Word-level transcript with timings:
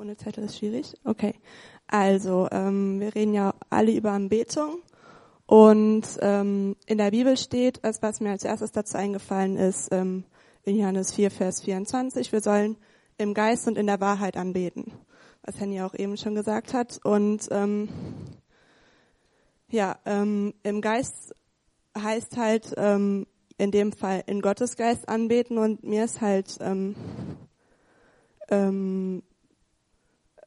Ohne 0.00 0.16
Zettel 0.16 0.44
ist 0.44 0.56
schwierig. 0.56 0.94
Okay. 1.04 1.34
Also, 1.86 2.48
ähm, 2.52 3.00
wir 3.00 3.14
reden 3.14 3.34
ja 3.34 3.52
alle 3.68 3.92
über 3.92 4.12
Anbetung. 4.12 4.78
Und 5.44 6.06
ähm, 6.22 6.74
in 6.86 6.96
der 6.96 7.10
Bibel 7.10 7.36
steht, 7.36 7.84
als 7.84 8.00
was 8.00 8.20
mir 8.20 8.30
als 8.30 8.44
erstes 8.44 8.72
dazu 8.72 8.96
eingefallen 8.96 9.58
ist, 9.58 9.92
ähm, 9.92 10.24
in 10.62 10.78
Johannes 10.78 11.12
4, 11.12 11.30
Vers 11.30 11.60
24, 11.60 12.32
wir 12.32 12.40
sollen 12.40 12.78
im 13.18 13.34
Geist 13.34 13.68
und 13.68 13.76
in 13.76 13.86
der 13.86 14.00
Wahrheit 14.00 14.38
anbeten. 14.38 14.90
Was 15.42 15.60
Henny 15.60 15.82
auch 15.82 15.92
eben 15.94 16.16
schon 16.16 16.34
gesagt 16.34 16.72
hat. 16.72 16.98
Und 17.04 17.48
ähm, 17.50 17.90
ja, 19.68 19.98
ähm, 20.06 20.54
im 20.62 20.80
Geist 20.80 21.34
heißt 21.98 22.38
halt 22.38 22.72
ähm, 22.78 23.26
in 23.58 23.70
dem 23.70 23.92
Fall 23.92 24.24
in 24.26 24.40
Gottes 24.40 24.78
Geist 24.78 25.10
anbeten 25.10 25.58
und 25.58 25.84
mir 25.84 26.04
ist 26.04 26.22
halt 26.22 26.56
ähm, 26.62 26.96
ähm, 28.48 29.22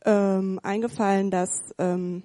ähm, 0.05 0.59
eingefallen, 0.63 1.31
dass 1.31 1.73
ähm, 1.77 2.23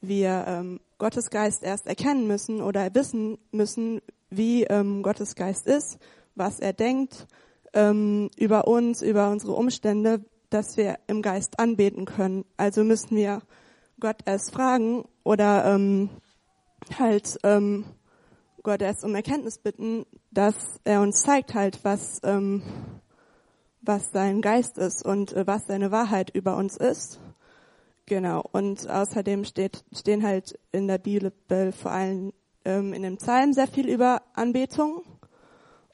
wir 0.00 0.44
ähm, 0.46 0.80
Gottes 0.98 1.30
Geist 1.30 1.62
erst 1.62 1.86
erkennen 1.86 2.26
müssen 2.26 2.62
oder 2.62 2.94
wissen 2.94 3.38
müssen, 3.50 4.00
wie 4.30 4.64
ähm, 4.64 5.02
Gottes 5.02 5.34
Geist 5.34 5.66
ist, 5.66 5.98
was 6.34 6.60
er 6.60 6.72
denkt 6.72 7.26
ähm, 7.72 8.30
über 8.36 8.66
uns, 8.66 9.02
über 9.02 9.30
unsere 9.30 9.52
Umstände, 9.52 10.24
dass 10.50 10.76
wir 10.76 10.98
im 11.06 11.22
Geist 11.22 11.58
anbeten 11.58 12.04
können. 12.04 12.44
Also 12.56 12.84
müssen 12.84 13.16
wir 13.16 13.42
Gott 13.98 14.18
erst 14.24 14.52
fragen 14.52 15.04
oder 15.24 15.64
ähm, 15.66 16.10
halt 16.98 17.38
ähm, 17.44 17.84
Gott 18.62 18.82
erst 18.82 19.04
um 19.04 19.14
Erkenntnis 19.14 19.58
bitten, 19.58 20.04
dass 20.30 20.54
er 20.84 21.00
uns 21.00 21.22
zeigt 21.22 21.54
halt, 21.54 21.82
was 21.84 22.20
ähm, 22.24 22.62
was 23.82 24.10
sein 24.12 24.40
Geist 24.42 24.78
ist 24.78 25.04
und 25.04 25.32
äh, 25.32 25.46
was 25.46 25.66
seine 25.66 25.90
Wahrheit 25.90 26.30
über 26.30 26.56
uns 26.56 26.76
ist. 26.76 27.20
Genau. 28.06 28.44
Und 28.52 28.88
außerdem 28.90 29.44
steht, 29.44 29.84
stehen 29.92 30.24
halt 30.24 30.58
in 30.72 30.88
der 30.88 30.98
Bibel 30.98 31.32
vor 31.72 31.92
allem 31.92 32.32
ähm, 32.64 32.92
in 32.92 33.02
dem 33.02 33.16
Psalm 33.16 33.52
sehr 33.52 33.66
viel 33.66 33.88
über 33.88 34.22
Anbetung. 34.34 35.02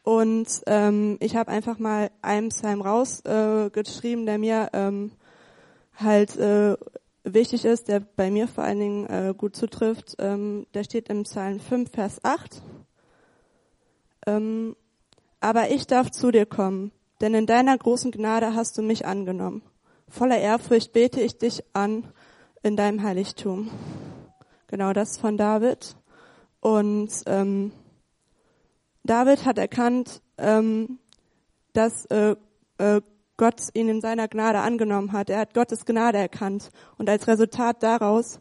Und 0.03 0.63
ähm, 0.67 1.17
ich 1.21 1.37
habe 1.37 1.51
einfach 1.51 1.79
mal 1.79 2.11
einen 2.23 2.51
Psalm 2.51 2.81
rausgeschrieben, 2.81 4.23
äh, 4.23 4.27
der 4.27 4.39
mir 4.39 4.71
ähm, 4.73 5.11
halt 5.97 6.37
äh, 6.37 6.77
wichtig 7.25 7.65
ist, 7.65 7.89
der 7.89 8.01
bei 8.01 8.31
mir 8.31 8.47
vor 8.47 8.65
allen 8.65 8.79
Dingen 8.79 9.07
äh, 9.07 9.35
gut 9.37 9.57
zutrifft. 9.57 10.17
Ähm, 10.19 10.67
der 10.75 10.85
steht 10.85 11.09
im 11.09 11.25
Psalm 11.25 11.59
5, 11.59 11.91
Vers 11.91 12.25
8. 12.25 12.63
Ähm, 14.27 14.77
aber 15.41 15.71
ich 15.71 15.87
darf 15.87 16.11
zu 16.11 16.31
dir 16.31 16.47
kommen, 16.47 16.93
denn 17.21 17.35
in 17.35 17.47
deiner 17.47 17.77
großen 17.77 18.11
Gnade 18.11 18.55
hast 18.55 18.77
du 18.79 18.83
mich 18.83 19.07
angenommen. 19.07 19.63
Voller 20.09 20.39
Ehrfurcht 20.39 20.93
bete 20.93 21.21
ich 21.21 21.39
dich 21.39 21.65
an 21.73 22.13
in 22.63 22.77
deinem 22.77 23.03
Heiligtum. 23.03 23.71
Genau 24.69 24.93
das 24.93 25.19
von 25.19 25.37
David. 25.37 25.97
Und 26.61 27.11
ähm, 27.27 27.73
David 29.05 29.45
hat 29.45 29.59
erkannt, 29.59 30.21
ähm, 30.39 30.99
dass 31.73 32.07
äh, 32.07 32.37
äh, 32.79 33.01
Gott 33.37 33.61
ihn 33.75 33.89
in 33.89 34.01
seiner 34.01 34.29
Gnade 34.29 34.61
angenommen 34.61 35.13
hat. 35.13 35.31
Er 35.31 35.41
hat 35.41 35.55
Gottes 35.55 35.85
Gnade 35.85 36.19
erkannt. 36.19 36.71
Und 36.99 37.09
als 37.09 37.29
Resultat 37.29 37.83
daraus, 37.83 38.39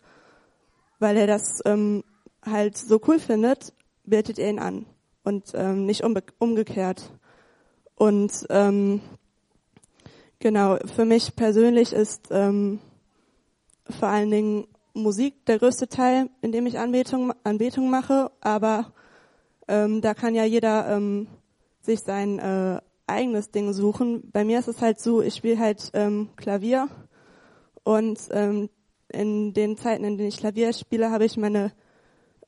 weil 0.99 1.17
er 1.17 1.27
das 1.27 1.61
ähm, 1.65 2.03
halt 2.43 2.77
so 2.77 2.99
cool 3.07 3.19
findet, 3.19 3.73
betet 4.05 4.39
er 4.39 4.49
ihn 4.49 4.59
an 4.59 4.85
und 5.23 5.51
ähm, 5.53 5.85
nicht 5.85 6.03
umgekehrt. 6.39 7.11
Und 7.95 8.45
ähm, 8.49 9.01
genau, 10.39 10.77
für 10.95 11.05
mich 11.05 11.35
persönlich 11.35 11.93
ist 11.93 12.27
ähm, 12.31 12.79
vor 13.89 14.09
allen 14.09 14.31
Dingen 14.31 14.67
Musik 14.93 15.45
der 15.45 15.59
größte 15.59 15.87
Teil, 15.87 16.29
in 16.41 16.51
dem 16.51 16.65
ich 16.65 16.79
Anbetung, 16.79 17.33
Anbetung 17.43 17.89
mache, 17.89 18.31
aber 18.41 18.93
ähm, 19.67 20.01
da 20.01 20.13
kann 20.13 20.35
ja 20.35 20.45
jeder 20.45 20.87
ähm, 20.89 21.27
sich 21.81 22.01
sein 22.01 22.39
äh, 22.39 22.79
eigenes 23.07 23.51
Ding 23.51 23.73
suchen. 23.73 24.29
Bei 24.31 24.43
mir 24.43 24.59
ist 24.59 24.67
es 24.67 24.81
halt 24.81 24.99
so, 24.99 25.21
ich 25.21 25.35
spiele 25.35 25.59
halt 25.59 25.91
ähm, 25.93 26.29
Klavier. 26.35 26.87
Und 27.83 28.19
ähm, 28.31 28.69
in 29.09 29.53
den 29.53 29.77
Zeiten, 29.77 30.03
in 30.03 30.17
denen 30.17 30.29
ich 30.29 30.37
Klavier 30.37 30.73
spiele, 30.73 31.11
habe 31.11 31.25
ich 31.25 31.37
meine 31.37 31.71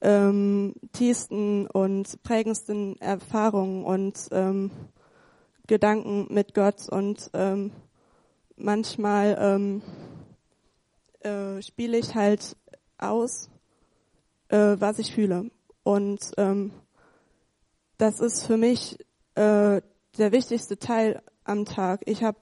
ähm, 0.02 0.74
tiefsten 0.94 1.68
und 1.68 2.22
prägendsten 2.24 3.00
Erfahrungen. 3.00 3.84
Und 3.84 4.28
ähm, 4.32 4.72
Gedanken 5.68 6.28
mit 6.34 6.54
Gott 6.54 6.90
und 6.90 7.30
ähm, 7.34 7.72
manchmal 8.56 9.38
ähm, 9.40 9.82
äh, 11.22 11.62
spiele 11.62 11.98
ich 11.98 12.16
halt 12.16 12.56
aus, 12.98 13.50
äh, 14.50 14.76
was 14.80 15.00
ich 15.00 15.14
fühle. 15.14 15.52
Und 15.84 16.20
ähm, 16.38 16.72
das 17.98 18.20
ist 18.20 18.46
für 18.46 18.58
mich 18.58 19.00
äh, 19.36 19.82
der 20.18 20.32
wichtigste 20.32 20.78
Teil 20.78 21.22
am 21.44 21.66
Tag. 21.66 22.02
Ich 22.06 22.24
habe 22.24 22.38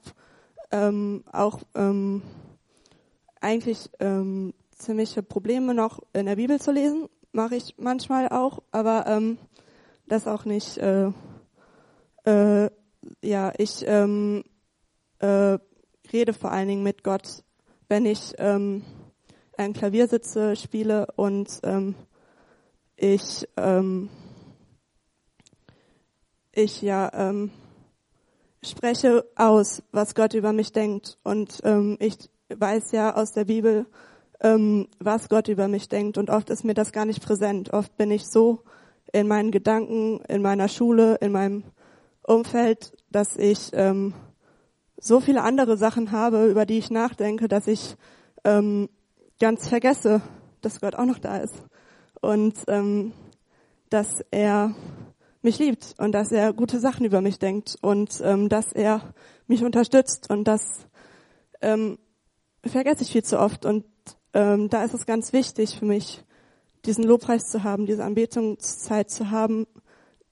ähm, 0.70 1.24
auch 1.32 1.60
ähm, 1.74 2.22
eigentlich 3.40 3.90
ähm, 4.00 4.54
ziemliche 4.70 5.22
Probleme 5.22 5.74
noch 5.74 6.00
in 6.12 6.26
der 6.26 6.36
Bibel 6.36 6.60
zu 6.60 6.72
lesen, 6.72 7.08
mache 7.32 7.56
ich 7.56 7.74
manchmal 7.78 8.28
auch, 8.28 8.62
aber 8.72 9.06
ähm, 9.06 9.38
das 10.06 10.26
auch 10.26 10.44
nicht 10.44 10.78
äh, 10.78 11.10
äh, 12.24 12.70
ja, 13.22 13.52
ich 13.58 13.84
ähm, 13.86 14.44
äh, 15.18 15.58
rede 16.12 16.32
vor 16.32 16.52
allen 16.52 16.68
Dingen 16.68 16.82
mit 16.82 17.02
Gott, 17.02 17.44
wenn 17.88 18.06
ich 18.06 18.34
ähm, 18.38 18.82
ein 19.56 19.72
Klavier 19.72 20.08
sitze, 20.08 20.56
spiele 20.56 21.06
und 21.16 21.60
ähm, 21.62 21.94
ich 22.96 23.48
ähm, 23.56 24.08
ich 26.52 26.80
ja 26.80 27.10
ähm, 27.12 27.50
spreche 28.62 29.26
aus, 29.36 29.82
was 29.92 30.14
Gott 30.14 30.34
über 30.34 30.52
mich 30.52 30.72
denkt 30.72 31.18
und 31.22 31.60
ähm, 31.64 31.96
ich 32.00 32.16
weiß 32.48 32.92
ja 32.92 33.14
aus 33.14 33.32
der 33.32 33.44
Bibel, 33.44 33.86
ähm, 34.40 34.88
was 34.98 35.28
Gott 35.28 35.48
über 35.48 35.68
mich 35.68 35.88
denkt 35.88 36.18
und 36.18 36.30
oft 36.30 36.50
ist 36.50 36.64
mir 36.64 36.74
das 36.74 36.92
gar 36.92 37.04
nicht 37.04 37.22
präsent. 37.22 37.72
Oft 37.72 37.96
bin 37.96 38.10
ich 38.10 38.26
so 38.26 38.62
in 39.12 39.28
meinen 39.28 39.50
Gedanken, 39.50 40.20
in 40.28 40.42
meiner 40.42 40.68
Schule, 40.68 41.16
in 41.16 41.32
meinem 41.32 41.64
Umfeld, 42.26 42.92
dass 43.10 43.36
ich 43.36 43.70
ähm, 43.72 44.14
so 44.98 45.20
viele 45.20 45.42
andere 45.42 45.76
Sachen 45.76 46.12
habe, 46.12 46.46
über 46.46 46.66
die 46.66 46.78
ich 46.78 46.90
nachdenke, 46.90 47.48
dass 47.48 47.66
ich 47.66 47.96
ähm, 48.44 48.88
ganz 49.40 49.68
vergesse, 49.68 50.22
dass 50.60 50.80
Gott 50.80 50.94
auch 50.94 51.04
noch 51.04 51.18
da 51.18 51.38
ist. 51.38 51.54
Und 52.20 52.54
ähm, 52.68 53.12
dass 53.90 54.24
er 54.30 54.74
mich 55.42 55.58
liebt 55.58 55.94
und 55.98 56.12
dass 56.12 56.32
er 56.32 56.52
gute 56.52 56.80
Sachen 56.80 57.06
über 57.06 57.20
mich 57.20 57.38
denkt 57.38 57.76
und 57.80 58.20
ähm, 58.24 58.48
dass 58.48 58.72
er 58.72 59.14
mich 59.46 59.62
unterstützt 59.62 60.28
und 60.28 60.44
das 60.44 60.86
ähm, 61.60 61.98
vergesse 62.64 63.02
ich 63.02 63.12
viel 63.12 63.22
zu 63.22 63.38
oft. 63.38 63.64
Und 63.64 63.84
ähm, 64.34 64.68
da 64.68 64.84
ist 64.84 64.94
es 64.94 65.06
ganz 65.06 65.32
wichtig 65.32 65.78
für 65.78 65.84
mich, 65.84 66.24
diesen 66.84 67.04
Lobpreis 67.04 67.44
zu 67.50 67.64
haben, 67.64 67.86
diese 67.86 68.04
Anbetungszeit 68.04 69.10
zu 69.10 69.30
haben, 69.30 69.66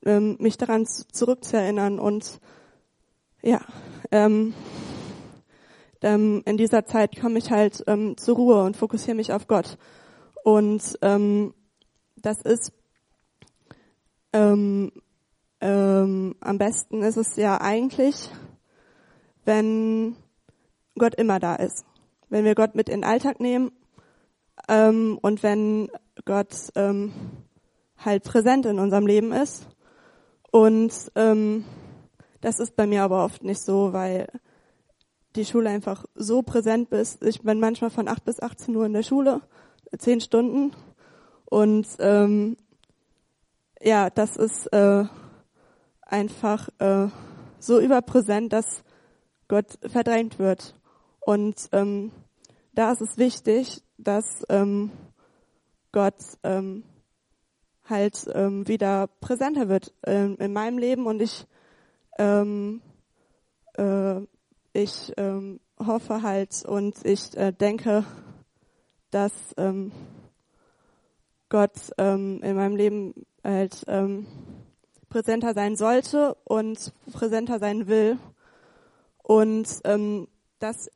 ähm, 0.04 0.36
mich 0.38 0.56
daran 0.56 0.86
zurückzuerinnern 0.86 1.98
und 1.98 2.40
ja, 3.42 3.60
ähm, 4.10 4.54
ähm, 6.02 6.42
in 6.44 6.56
dieser 6.56 6.84
Zeit 6.84 7.18
komme 7.20 7.38
ich 7.38 7.50
halt 7.50 7.82
ähm, 7.86 8.16
zur 8.16 8.36
Ruhe 8.36 8.62
und 8.62 8.76
fokussiere 8.76 9.16
mich 9.16 9.32
auf 9.32 9.46
Gott. 9.46 9.78
Und 10.44 10.98
ähm, 11.02 11.54
das 12.16 12.42
ist 12.42 12.72
ähm, 14.32 14.92
ähm, 15.60 16.34
am 16.40 16.58
besten 16.58 17.02
ist 17.02 17.16
es 17.16 17.36
ja 17.36 17.60
eigentlich, 17.60 18.30
wenn 19.44 20.16
Gott 20.98 21.14
immer 21.14 21.40
da 21.40 21.54
ist. 21.54 21.84
Wenn 22.28 22.44
wir 22.44 22.54
Gott 22.54 22.74
mit 22.74 22.88
in 22.88 23.00
den 23.00 23.04
Alltag 23.04 23.40
nehmen 23.40 23.72
ähm, 24.68 25.18
und 25.22 25.42
wenn 25.42 25.88
Gott 26.24 26.54
ähm, 26.74 27.12
halt 27.96 28.24
präsent 28.24 28.66
in 28.66 28.78
unserem 28.78 29.06
Leben 29.06 29.32
ist 29.32 29.68
und 30.54 30.92
ähm, 31.16 31.64
das 32.40 32.60
ist 32.60 32.76
bei 32.76 32.86
mir 32.86 33.02
aber 33.02 33.24
oft 33.24 33.42
nicht 33.42 33.60
so, 33.60 33.92
weil 33.92 34.28
die 35.34 35.44
Schule 35.44 35.68
einfach 35.68 36.04
so 36.14 36.42
präsent 36.42 36.92
ist. 36.92 37.24
Ich 37.24 37.42
bin 37.42 37.58
manchmal 37.58 37.90
von 37.90 38.06
8 38.06 38.24
bis 38.24 38.38
18 38.40 38.76
Uhr 38.76 38.86
in 38.86 38.92
der 38.92 39.02
Schule, 39.02 39.40
zehn 39.98 40.20
Stunden. 40.20 40.70
Und 41.46 41.88
ähm, 41.98 42.56
ja, 43.82 44.10
das 44.10 44.36
ist 44.36 44.72
äh, 44.72 45.06
einfach 46.02 46.68
äh, 46.78 47.08
so 47.58 47.80
überpräsent, 47.80 48.52
dass 48.52 48.84
Gott 49.48 49.76
verdrängt 49.84 50.38
wird. 50.38 50.76
Und 51.18 51.68
ähm, 51.72 52.12
da 52.74 52.92
ist 52.92 53.00
es 53.00 53.18
wichtig, 53.18 53.82
dass 53.98 54.44
ähm, 54.48 54.92
Gott 55.90 56.22
ähm, 56.44 56.84
halt 57.88 58.26
ähm, 58.32 58.66
wieder 58.66 59.08
präsenter 59.20 59.68
wird 59.68 59.92
ähm, 60.04 60.36
in 60.38 60.52
meinem 60.52 60.78
Leben 60.78 61.06
und 61.06 61.20
ich 61.20 61.46
ähm, 62.18 62.80
äh, 63.76 64.20
ich 64.72 65.12
ähm, 65.16 65.60
hoffe 65.78 66.22
halt 66.22 66.64
und 66.64 67.04
ich 67.04 67.36
äh, 67.36 67.52
denke, 67.52 68.04
dass 69.10 69.32
ähm, 69.56 69.92
Gott 71.48 71.92
ähm, 71.98 72.40
in 72.42 72.56
meinem 72.56 72.76
Leben 72.76 73.26
halt 73.44 73.84
ähm, 73.86 74.26
präsenter 75.08 75.54
sein 75.54 75.76
sollte 75.76 76.34
und 76.44 76.92
präsenter 77.12 77.58
sein 77.58 77.86
will 77.86 78.18
und 79.22 79.68
ähm, 79.84 80.26
dass 80.58 80.90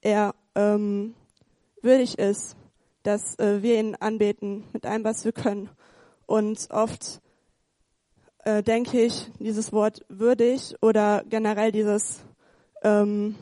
er 0.00 0.34
ähm, 0.54 1.14
würdig 1.82 2.18
ist, 2.18 2.56
dass 3.02 3.38
äh, 3.38 3.62
wir 3.62 3.78
ihn 3.78 3.94
anbeten 3.94 4.64
mit 4.72 4.84
allem, 4.86 5.04
was 5.04 5.24
wir 5.24 5.32
können. 5.32 5.70
Und 6.26 6.68
oft 6.70 7.20
äh, 8.44 8.62
denke 8.62 9.00
ich, 9.00 9.30
dieses 9.38 9.72
Wort 9.72 10.04
würdig 10.08 10.74
oder 10.82 11.24
generell 11.28 11.72
dieses, 11.72 12.20
ähm, 12.82 13.36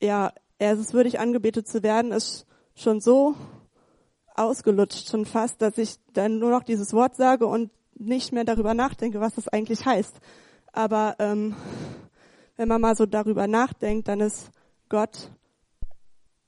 ja, 0.00 0.32
er 0.58 0.72
ist 0.74 0.80
es 0.80 0.92
würdig 0.92 1.18
angebetet 1.18 1.68
zu 1.68 1.82
werden, 1.82 2.12
ist 2.12 2.46
schon 2.74 3.00
so 3.00 3.34
ausgelutscht, 4.34 5.08
schon 5.08 5.26
fast, 5.26 5.60
dass 5.62 5.78
ich 5.78 5.96
dann 6.12 6.38
nur 6.38 6.50
noch 6.50 6.62
dieses 6.62 6.92
Wort 6.92 7.16
sage 7.16 7.46
und 7.46 7.70
nicht 7.94 8.32
mehr 8.32 8.44
darüber 8.44 8.74
nachdenke, 8.74 9.20
was 9.20 9.34
das 9.34 9.48
eigentlich 9.48 9.84
heißt. 9.84 10.14
Aber 10.72 11.16
ähm, 11.18 11.54
wenn 12.56 12.68
man 12.68 12.80
mal 12.80 12.96
so 12.96 13.06
darüber 13.06 13.46
nachdenkt, 13.46 14.08
dann 14.08 14.20
ist 14.20 14.50
Gott 14.88 15.30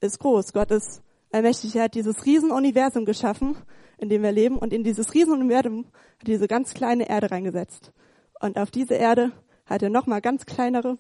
ist 0.00 0.18
groß. 0.18 0.52
Gott 0.52 0.70
ist 0.70 1.02
allmächtig. 1.32 1.74
Er 1.76 1.84
hat 1.84 1.94
dieses 1.94 2.24
Riesenuniversum 2.24 3.04
geschaffen, 3.04 3.56
in 3.98 4.08
dem 4.08 4.22
wir 4.22 4.32
leben. 4.32 4.56
Und 4.56 4.72
in 4.72 4.84
dieses 4.84 5.14
Riesenuniversum 5.14 5.86
hat 6.18 6.28
er 6.28 6.34
diese 6.34 6.48
ganz 6.48 6.74
kleine 6.74 7.08
Erde 7.08 7.30
reingesetzt. 7.30 7.92
Und 8.40 8.58
auf 8.58 8.70
diese 8.70 8.94
Erde 8.94 9.32
hat 9.66 9.82
er 9.82 9.90
nochmal 9.90 10.20
ganz 10.20 10.46
kleinere 10.46 10.98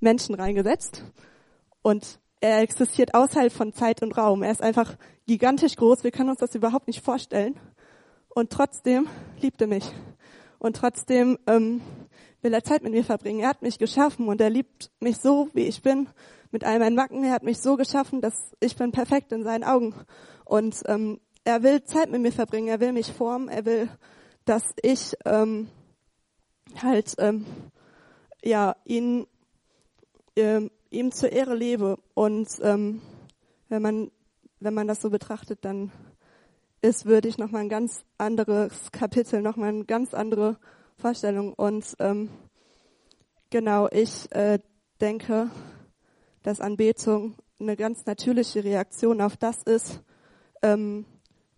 Menschen 0.00 0.34
reingesetzt. 0.34 1.04
Und 1.82 2.20
er 2.40 2.60
existiert 2.60 3.14
außerhalb 3.14 3.52
von 3.52 3.72
Zeit 3.72 4.02
und 4.02 4.16
Raum. 4.16 4.42
Er 4.42 4.52
ist 4.52 4.62
einfach 4.62 4.96
gigantisch 5.26 5.76
groß. 5.76 6.04
Wir 6.04 6.10
können 6.10 6.30
uns 6.30 6.40
das 6.40 6.54
überhaupt 6.54 6.86
nicht 6.86 7.02
vorstellen. 7.02 7.58
Und 8.28 8.50
trotzdem 8.50 9.08
liebt 9.40 9.60
er 9.60 9.66
mich. 9.66 9.84
Und 10.58 10.76
trotzdem 10.76 11.38
ähm, 11.46 11.80
will 12.42 12.52
er 12.52 12.62
Zeit 12.62 12.82
mit 12.82 12.92
mir 12.92 13.04
verbringen. 13.04 13.40
Er 13.40 13.48
hat 13.48 13.62
mich 13.62 13.78
geschaffen 13.78 14.28
und 14.28 14.40
er 14.40 14.50
liebt 14.50 14.90
mich 15.00 15.18
so, 15.18 15.48
wie 15.54 15.66
ich 15.66 15.82
bin, 15.82 16.08
mit 16.50 16.64
all 16.64 16.78
meinen 16.78 16.94
Macken. 16.94 17.24
Er 17.24 17.32
hat 17.32 17.42
mich 17.42 17.58
so 17.58 17.76
geschaffen, 17.76 18.20
dass 18.20 18.34
ich 18.60 18.76
bin 18.76 18.92
perfekt 18.92 19.32
in 19.32 19.42
seinen 19.42 19.64
Augen. 19.64 19.94
Und 20.44 20.82
ähm, 20.86 21.20
er 21.44 21.62
will 21.62 21.84
Zeit 21.84 22.10
mit 22.10 22.22
mir 22.22 22.32
verbringen. 22.32 22.68
Er 22.68 22.80
will 22.80 22.92
mich 22.92 23.12
formen. 23.12 23.48
Er 23.48 23.64
will, 23.64 23.88
dass 24.44 24.62
ich 24.82 25.14
ähm, 25.24 25.68
halt 26.82 27.14
ähm, 27.18 27.44
ja 28.42 28.76
ihn 28.84 29.26
ähm, 30.36 30.70
ihm 30.90 31.12
zur 31.12 31.32
Ehre 31.32 31.54
lebe. 31.54 31.98
Und 32.14 32.48
ähm, 32.62 33.02
wenn 33.68 33.82
man 33.82 34.10
wenn 34.60 34.74
man 34.74 34.88
das 34.88 35.02
so 35.02 35.10
betrachtet, 35.10 35.64
dann 35.64 35.92
ist 36.80 37.06
würdig 37.06 37.38
nochmal 37.38 37.62
ein 37.62 37.68
ganz 37.68 38.04
anderes 38.18 38.92
Kapitel, 38.92 39.42
nochmal 39.42 39.70
eine 39.70 39.84
ganz 39.84 40.14
andere 40.14 40.58
Vorstellung. 40.96 41.52
Und 41.52 41.94
ähm, 41.98 42.30
genau, 43.50 43.88
ich 43.90 44.30
äh, 44.32 44.58
denke, 45.00 45.50
dass 46.42 46.60
Anbetung 46.60 47.36
eine 47.60 47.76
ganz 47.76 48.04
natürliche 48.06 48.64
Reaktion 48.64 49.20
auf 49.20 49.36
das 49.36 49.62
ist, 49.62 50.02
ähm, 50.62 51.06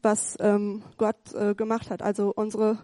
was 0.07 0.37
ähm, 0.39 0.85
Gott 0.97 1.35
äh, 1.35 1.55
gemacht 1.55 1.91
hat. 1.91 2.01
Also 2.01 2.33
unsere 2.35 2.79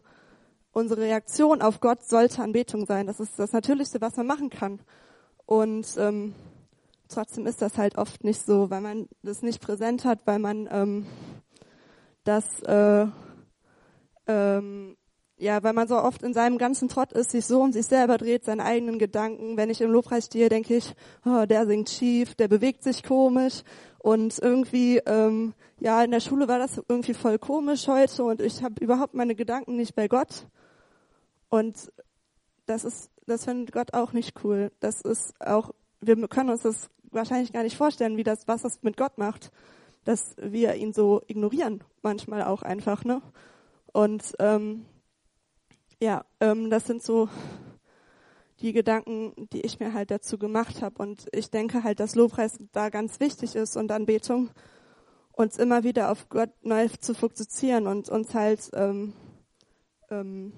unsere 0.72 1.02
Reaktion 1.02 1.62
auf 1.62 1.80
Gott 1.80 2.04
sollte 2.04 2.42
Anbetung 2.42 2.84
sein. 2.84 3.06
Das 3.06 3.20
ist 3.20 3.38
das 3.38 3.52
Natürlichste, 3.52 4.00
was 4.00 4.16
man 4.16 4.26
machen 4.26 4.50
kann. 4.50 4.80
Und 5.46 5.86
ähm, 5.98 6.34
trotzdem 7.08 7.46
ist 7.46 7.62
das 7.62 7.78
halt 7.78 7.96
oft 7.96 8.24
nicht 8.24 8.44
so, 8.44 8.70
weil 8.70 8.80
man 8.80 9.08
das 9.22 9.42
nicht 9.42 9.60
präsent 9.60 10.04
hat, 10.04 10.20
weil 10.26 10.38
man 10.38 10.68
ähm, 10.72 11.06
das 12.24 12.60
äh, 12.62 13.06
ähm, 14.26 14.96
ja, 15.36 15.62
weil 15.62 15.72
man 15.72 15.88
so 15.88 15.96
oft 15.96 16.22
in 16.22 16.34
seinem 16.34 16.56
ganzen 16.56 16.88
Trott 16.88 17.12
ist, 17.12 17.32
sich 17.32 17.46
so 17.46 17.62
um 17.62 17.72
sich 17.72 17.86
selber 17.86 18.16
dreht, 18.16 18.44
seine 18.44 18.64
eigenen 18.64 19.00
Gedanken. 19.00 19.56
Wenn 19.56 19.70
ich 19.70 19.80
im 19.80 19.90
Lobpreis 19.90 20.26
stehe, 20.26 20.48
denke 20.48 20.76
ich, 20.76 20.94
oh, 21.24 21.46
der 21.46 21.66
singt 21.66 21.90
schief, 21.90 22.36
der 22.36 22.46
bewegt 22.46 22.84
sich 22.84 23.02
komisch 23.02 23.62
und 24.02 24.36
irgendwie, 24.40 24.98
ähm, 25.06 25.54
ja, 25.78 26.02
in 26.02 26.10
der 26.10 26.18
Schule 26.18 26.48
war 26.48 26.58
das 26.58 26.82
irgendwie 26.88 27.14
voll 27.14 27.38
komisch 27.38 27.86
heute 27.86 28.24
und 28.24 28.40
ich 28.40 28.60
habe 28.64 28.82
überhaupt 28.82 29.14
meine 29.14 29.36
Gedanken 29.36 29.76
nicht 29.76 29.94
bei 29.94 30.08
Gott. 30.08 30.48
Und 31.48 31.92
das 32.66 32.84
ist, 32.84 33.12
das 33.26 33.44
findet 33.44 33.70
Gott 33.72 33.94
auch 33.94 34.12
nicht 34.12 34.42
cool. 34.42 34.72
Das 34.80 35.02
ist 35.02 35.40
auch, 35.40 35.70
wir 36.00 36.16
können 36.26 36.50
uns 36.50 36.62
das 36.62 36.90
wahrscheinlich 37.12 37.52
gar 37.52 37.62
nicht 37.62 37.76
vorstellen, 37.76 38.16
wie 38.16 38.24
das, 38.24 38.48
was 38.48 38.62
das 38.62 38.82
mit 38.82 38.96
Gott 38.96 39.18
macht, 39.18 39.52
dass 40.04 40.34
wir 40.36 40.74
ihn 40.74 40.92
so 40.92 41.22
ignorieren, 41.28 41.84
manchmal 42.02 42.42
auch 42.42 42.62
einfach, 42.62 43.04
ne? 43.04 43.22
Und 43.92 44.34
ähm, 44.40 44.84
ja, 46.00 46.24
ähm, 46.40 46.70
das 46.70 46.86
sind 46.88 47.04
so 47.04 47.28
die 48.62 48.72
Gedanken, 48.72 49.48
die 49.52 49.60
ich 49.62 49.80
mir 49.80 49.92
halt 49.92 50.10
dazu 50.10 50.38
gemacht 50.38 50.82
habe. 50.82 51.02
Und 51.02 51.26
ich 51.32 51.50
denke 51.50 51.82
halt, 51.82 52.00
dass 52.00 52.14
Lobpreis 52.14 52.58
da 52.72 52.88
ganz 52.88 53.20
wichtig 53.20 53.56
ist 53.56 53.76
und 53.76 53.90
Anbetung, 53.90 54.50
uns 55.32 55.58
immer 55.58 55.82
wieder 55.82 56.10
auf 56.10 56.28
Gott 56.28 56.50
neu 56.62 56.88
zu 56.88 57.14
fokussieren 57.14 57.86
und 57.86 58.08
uns 58.08 58.34
halt 58.34 58.70
ähm, 58.74 59.14
ähm, 60.10 60.52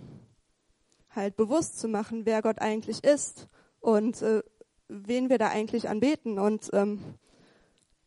halt 1.11 1.37
bewusst 1.37 1.79
zu 1.79 1.89
machen, 1.89 2.27
wer 2.27 2.43
Gott 2.43 2.61
eigentlich 2.61 3.05
ist 3.05 3.49
und 3.81 4.21
äh, 4.23 4.43
wen 4.89 5.31
wir 5.31 5.39
da 5.39 5.49
eigentlich 5.49 5.89
anbeten 5.89 6.39
und 6.39 6.71
ähm, 6.73 7.01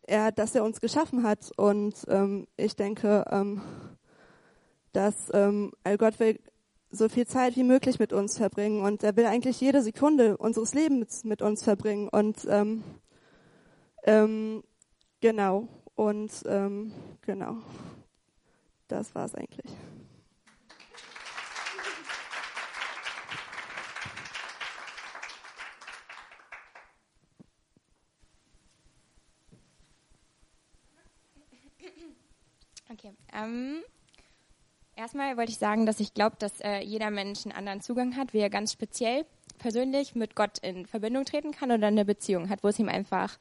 er, 0.04 0.32
dass 0.32 0.56
er 0.56 0.64
uns 0.64 0.82
geschaffen 0.82 1.24
hat. 1.24 1.52
Und 1.58 1.96
ähm, 2.08 2.48
ich 2.58 2.76
denke, 2.76 3.26
ähm, 3.32 3.62
dass 4.94 5.32
ähm, 5.34 5.72
Gott 5.98 6.20
will 6.20 6.40
so 6.90 7.10
viel 7.10 7.28
Zeit 7.28 7.56
wie 7.56 7.64
möglich 7.64 8.00
mit 8.00 8.14
uns 8.14 8.38
verbringen 8.38 8.82
und 8.82 9.04
er 9.04 9.16
will 9.16 9.26
eigentlich 9.26 9.60
jede 9.60 9.82
Sekunde 9.82 10.38
unseres 10.38 10.74
Lebens 10.74 11.24
mit 11.24 11.42
uns 11.42 11.64
verbringen 11.64 12.08
und 12.10 12.48
ähm, 12.50 12.84
ähm, 14.04 14.64
genau 15.20 15.68
und 15.96 16.32
ähm, 16.46 16.92
genau 17.22 17.58
das 18.88 19.14
war's 19.16 19.36
eigentlich. 19.36 19.72
Okay. 32.90 33.14
Ähm, 33.34 33.84
erstmal 34.98 35.38
wollte 35.38 35.52
ich 35.52 35.58
sagen, 35.58 35.86
dass 35.86 36.00
ich 36.00 36.14
glaube, 36.14 36.36
dass 36.40 36.60
äh, 36.60 36.80
jeder 36.80 37.12
Mensch 37.12 37.46
einen 37.46 37.56
anderen 37.56 37.82
Zugang 37.82 38.18
hat, 38.18 38.34
wie 38.34 38.40
er 38.40 38.50
ganz 38.50 38.74
speziell 38.74 39.26
persönlich 39.60 40.16
mit 40.16 40.36
Gott 40.36 40.58
in 40.60 40.86
Verbindung 40.86 41.26
treten 41.26 41.52
kann 41.52 41.72
oder 41.72 41.88
eine 41.88 42.06
Beziehung 42.06 42.50
hat, 42.50 42.64
wo 42.64 42.68
es 42.68 42.80
ihm 42.80 42.90
einfach 42.90 43.38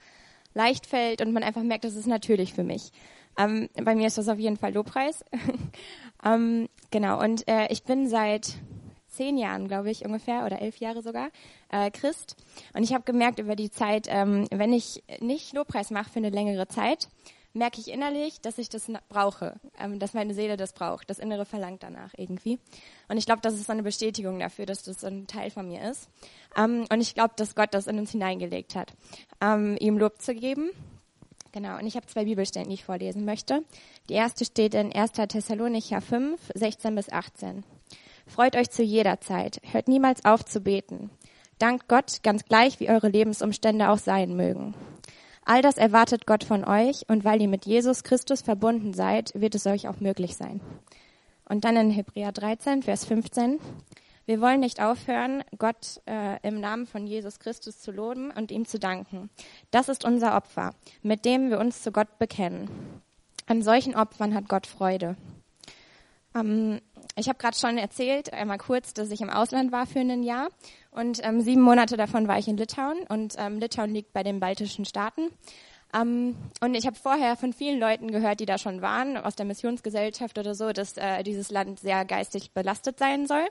leicht 0.55 0.87
fällt 0.87 1.21
und 1.21 1.33
man 1.33 1.43
einfach 1.43 1.63
merkt, 1.63 1.85
das 1.85 1.97
ist 1.97 2.07
natürlich 2.07 2.55
für 2.55 2.65
mich. 2.65 2.93
Ähm, 3.39 3.69
bei 3.75 3.95
mir 3.95 4.07
ist 4.07 4.17
das 4.19 4.29
auf 4.29 4.39
jeden 4.39 4.57
Fall 4.57 4.73
Lobpreis. 4.73 5.25
ähm, 6.25 6.69
genau, 6.91 7.21
und 7.23 7.47
äh, 7.49 7.67
ich 7.71 7.83
bin 7.83 8.09
seit 8.09 8.55
zehn 9.09 9.37
Jahren, 9.37 9.69
glaube 9.69 9.91
ich, 9.91 10.05
ungefähr, 10.05 10.45
oder 10.45 10.61
elf 10.61 10.79
Jahre 10.79 11.03
sogar, 11.03 11.29
äh, 11.71 11.91
Christ. 11.91 12.37
Und 12.75 12.83
ich 12.83 12.95
habe 12.95 13.05
gemerkt 13.05 13.39
über 13.39 13.57
die 13.57 13.71
Zeit, 13.71 14.07
ähm, 14.09 14.47
wenn 14.51 14.73
ich 14.73 15.03
nicht 15.21 15.55
Lobpreis 15.55 15.91
mache 15.91 16.11
für 16.11 16.19
eine 16.19 16.31
längere 16.31 16.69
Zeit, 16.69 17.09
merke 17.57 17.81
ich 17.81 17.91
innerlich, 17.91 18.41
dass 18.41 18.59
ich 18.59 18.69
das 18.69 18.91
brauche, 19.09 19.55
ähm, 19.79 19.99
dass 19.99 20.15
meine 20.15 20.35
Seele 20.35 20.57
das 20.57 20.73
braucht. 20.73 21.11
Das 21.11 21.19
Innere 21.19 21.45
verlangt 21.45 21.83
danach 21.83 22.13
irgendwie. 22.17 22.59
Und 23.09 23.17
ich 23.17 23.27
glaube, 23.27 23.41
das 23.43 23.55
ist 23.55 23.67
so 23.67 23.73
eine 23.73 23.83
Bestätigung 23.83 24.39
dafür, 24.39 24.67
dass 24.67 24.85
das 24.85 25.01
so 25.01 25.07
ein 25.07 25.27
Teil 25.27 25.51
von 25.51 25.67
mir 25.67 25.91
ist. 25.91 26.09
Ähm, 26.57 26.87
und 26.91 27.01
ich 27.01 27.15
glaube, 27.15 27.35
dass 27.37 27.55
Gott 27.55 27.73
das 27.73 27.87
in 27.87 27.99
uns 27.99 28.13
hineingelegt 28.13 28.75
hat, 28.75 28.93
ähm, 29.41 29.77
ihm 29.81 29.99
Lob 29.99 30.21
zu 30.21 30.35
geben. 30.35 30.71
Genau, 31.53 31.79
und 31.79 31.87
ich 31.87 31.97
habe 31.97 32.07
zwei 32.07 32.25
Bibelstellen, 32.25 32.69
die 32.69 32.75
ich 32.75 32.85
vorlesen 32.85 33.25
möchte. 33.25 33.65
Die 34.11 34.15
erste 34.15 34.45
steht 34.45 34.75
in 34.75 34.93
1. 34.93 35.13
Thessalonicher 35.13 36.03
5, 36.03 36.39
16 36.55 36.95
bis 36.95 37.11
18. 37.11 37.65
Freut 38.27 38.57
euch 38.57 38.71
zu 38.71 38.83
jeder 38.83 39.21
Zeit, 39.21 39.61
hört 39.73 39.89
niemals 39.89 40.25
auf 40.25 40.45
zu 40.45 40.61
beten. 40.61 41.11
Dankt 41.59 41.89
Gott, 41.89 42.23
ganz 42.23 42.45
gleich 42.45 42.81
wie 42.81 42.91
eure 42.91 43.09
Lebensumstände 43.09 43.89
auch 43.89 43.99
sein 43.99 44.37
mögen. 44.37 44.75
All 45.49 45.63
das 45.63 45.77
erwartet 45.77 46.27
Gott 46.27 46.43
von 46.43 46.65
euch 46.65 47.05
und 47.07 47.25
weil 47.25 47.41
ihr 47.41 47.47
mit 47.47 47.67
Jesus 47.67 48.03
Christus 48.03 48.43
verbunden 48.43 48.95
seid, 48.95 49.31
wird 49.37 49.55
es 49.55 49.65
euch 49.69 49.87
auch 49.87 50.01
möglich 50.01 50.35
sein. 50.35 50.61
Und 51.49 51.65
dann 51.65 51.77
in 51.77 51.91
Hebräer 51.93 52.33
13, 52.33 52.83
Vers 52.83 53.05
15. 53.05 53.61
Wir 54.25 54.41
wollen 54.41 54.59
nicht 54.59 54.83
aufhören, 54.83 55.45
Gott 55.57 56.01
äh, 56.07 56.41
im 56.43 56.59
Namen 56.59 56.85
von 56.85 57.07
Jesus 57.07 57.39
Christus 57.39 57.79
zu 57.79 57.93
loben 57.93 58.33
und 58.33 58.51
ihm 58.51 58.67
zu 58.67 58.81
danken. 58.81 59.31
Das 59.71 59.89
ist 59.89 60.05
unser 60.05 60.35
Opfer, 60.35 60.75
mit 61.03 61.25
dem 61.25 61.49
wir 61.49 61.61
uns 61.61 61.81
zu 61.81 61.93
Gott 61.93 62.19
bekennen. 62.19 62.69
An 63.47 63.63
solchen 63.63 63.95
Opfern 63.95 64.35
hat 64.35 64.49
Gott 64.49 64.67
Freude. 64.67 65.15
Ähm, 66.35 66.81
ich 67.15 67.29
habe 67.29 67.39
gerade 67.39 67.57
schon 67.57 67.79
erzählt, 67.79 68.33
einmal 68.33 68.59
kurz, 68.59 68.95
dass 68.95 69.11
ich 69.11 69.21
im 69.21 69.31
Ausland 69.31 69.73
war 69.73 69.87
für 69.87 70.01
ein 70.01 70.23
Jahr 70.23 70.49
und 70.91 71.21
ähm, 71.23 71.41
sieben 71.41 71.63
Monate 71.63 71.97
davon 71.97 72.29
war 72.29 72.39
ich 72.39 72.49
in 72.49 72.57
Litauen 72.57 72.99
und 73.09 73.35
ähm, 73.39 73.59
Litauen 73.59 73.93
liegt 73.93 74.13
bei 74.13 74.23
den 74.23 74.41
baltischen 74.41 74.85
Staaten. 74.85 75.31
Ähm, 75.95 76.35
und 76.61 76.75
ich 76.75 76.87
habe 76.87 76.97
vorher 76.97 77.37
von 77.37 77.53
vielen 77.53 77.79
Leuten 77.79 78.11
gehört, 78.11 78.41
die 78.41 78.47
da 78.47 78.59
schon 78.59 78.83
waren, 78.83 79.17
aus 79.17 79.37
der 79.37 79.47
Missionsgesellschaft 79.47 80.39
oder 80.39 80.55
so, 80.55 80.73
dass 80.73 80.97
äh, 80.97 81.23
dieses 81.23 81.51
Land 81.51 81.81
sehr 81.81 82.05
geistig 82.05 82.53
belastet 82.53 82.99
sein 82.99 83.27
soll. 83.27 83.47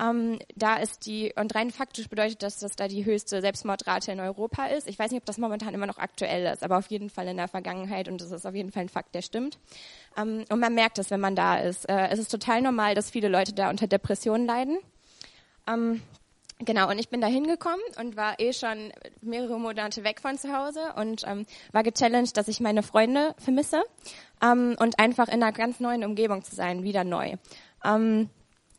Ähm, 0.00 0.38
da 0.56 0.76
ist 0.76 1.06
die, 1.06 1.32
und 1.36 1.54
rein 1.54 1.70
faktisch 1.70 2.08
bedeutet 2.08 2.42
das, 2.42 2.58
dass 2.58 2.76
da 2.76 2.88
die 2.88 3.04
höchste 3.04 3.40
Selbstmordrate 3.40 4.12
in 4.12 4.20
Europa 4.20 4.66
ist. 4.66 4.88
Ich 4.88 4.98
weiß 4.98 5.10
nicht, 5.10 5.20
ob 5.20 5.26
das 5.26 5.38
momentan 5.38 5.74
immer 5.74 5.86
noch 5.86 5.98
aktuell 5.98 6.52
ist, 6.52 6.62
aber 6.64 6.78
auf 6.78 6.88
jeden 6.88 7.10
Fall 7.10 7.28
in 7.28 7.36
der 7.36 7.48
Vergangenheit 7.48 8.08
und 8.08 8.20
das 8.20 8.32
ist 8.32 8.46
auf 8.46 8.54
jeden 8.54 8.72
Fall 8.72 8.82
ein 8.82 8.88
Fakt, 8.88 9.14
der 9.14 9.22
stimmt. 9.22 9.58
Ähm, 10.16 10.44
und 10.50 10.60
man 10.60 10.74
merkt 10.74 10.98
es, 10.98 11.10
wenn 11.10 11.20
man 11.20 11.36
da 11.36 11.58
ist. 11.58 11.88
Äh, 11.88 12.08
es 12.08 12.18
ist 12.18 12.30
total 12.30 12.62
normal, 12.62 12.94
dass 12.94 13.10
viele 13.10 13.28
Leute 13.28 13.52
da 13.52 13.70
unter 13.70 13.86
Depressionen 13.86 14.46
leiden. 14.46 14.78
Ähm, 15.68 16.02
Genau, 16.60 16.88
und 16.88 16.98
ich 17.00 17.08
bin 17.08 17.20
da 17.20 17.26
hingekommen 17.26 17.82
und 18.00 18.16
war 18.16 18.38
eh 18.38 18.52
schon 18.52 18.92
mehrere 19.20 19.58
Monate 19.58 20.04
weg 20.04 20.20
von 20.20 20.38
zu 20.38 20.56
Hause 20.56 20.94
und 20.96 21.24
ähm, 21.26 21.46
war 21.72 21.82
gechallenged, 21.82 22.36
dass 22.36 22.46
ich 22.46 22.60
meine 22.60 22.84
Freunde 22.84 23.34
vermisse 23.38 23.82
ähm, 24.40 24.76
und 24.78 25.00
einfach 25.00 25.26
in 25.26 25.42
einer 25.42 25.50
ganz 25.50 25.80
neuen 25.80 26.04
Umgebung 26.04 26.44
zu 26.44 26.54
sein, 26.54 26.84
wieder 26.84 27.02
neu. 27.02 27.34
Ähm, 27.84 28.30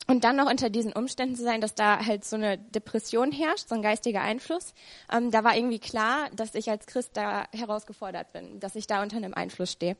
und 0.08 0.24
dann 0.24 0.36
noch 0.36 0.50
unter 0.50 0.70
diesen 0.70 0.94
Umständen 0.94 1.36
zu 1.36 1.44
sein, 1.44 1.62
dass 1.62 1.74
da 1.74 2.06
halt 2.06 2.26
so 2.26 2.36
eine 2.36 2.58
Depression 2.58 3.32
herrscht, 3.32 3.70
so 3.70 3.76
ein 3.76 3.82
geistiger 3.82 4.22
Einfluss, 4.22 4.74
ähm, 5.12 5.32
da 5.32 5.44
war 5.44 5.56
irgendwie 5.56 5.80
klar, 5.80 6.30
dass 6.36 6.54
ich 6.54 6.70
als 6.70 6.86
Christ 6.86 7.12
da 7.14 7.46
herausgefordert 7.52 8.32
bin, 8.32 8.60
dass 8.60 8.76
ich 8.76 8.88
da 8.88 9.02
unter 9.02 9.18
einem 9.18 9.34
Einfluss 9.34 9.72
stehe. 9.72 9.98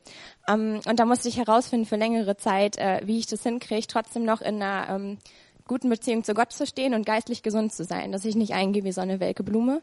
Ähm, 0.48 0.80
und 0.86 1.00
da 1.00 1.04
musste 1.04 1.28
ich 1.28 1.38
herausfinden 1.38 1.86
für 1.86 1.96
längere 1.96 2.36
Zeit, 2.36 2.78
äh, 2.78 3.00
wie 3.04 3.18
ich 3.18 3.26
das 3.26 3.42
hinkriege, 3.42 3.86
trotzdem 3.86 4.24
noch 4.24 4.40
in 4.40 4.62
einer 4.62 4.94
ähm, 4.94 5.18
guten 5.66 5.88
Beziehung 5.88 6.22
zu 6.22 6.34
Gott 6.34 6.52
zu 6.52 6.66
stehen 6.66 6.94
und 6.94 7.04
geistlich 7.04 7.42
gesund 7.42 7.72
zu 7.72 7.84
sein, 7.84 8.12
dass 8.12 8.24
ich 8.24 8.36
nicht 8.36 8.54
eingehe 8.54 8.84
wie 8.84 8.92
so 8.92 9.00
eine 9.00 9.20
welke 9.20 9.42
Blume. 9.42 9.82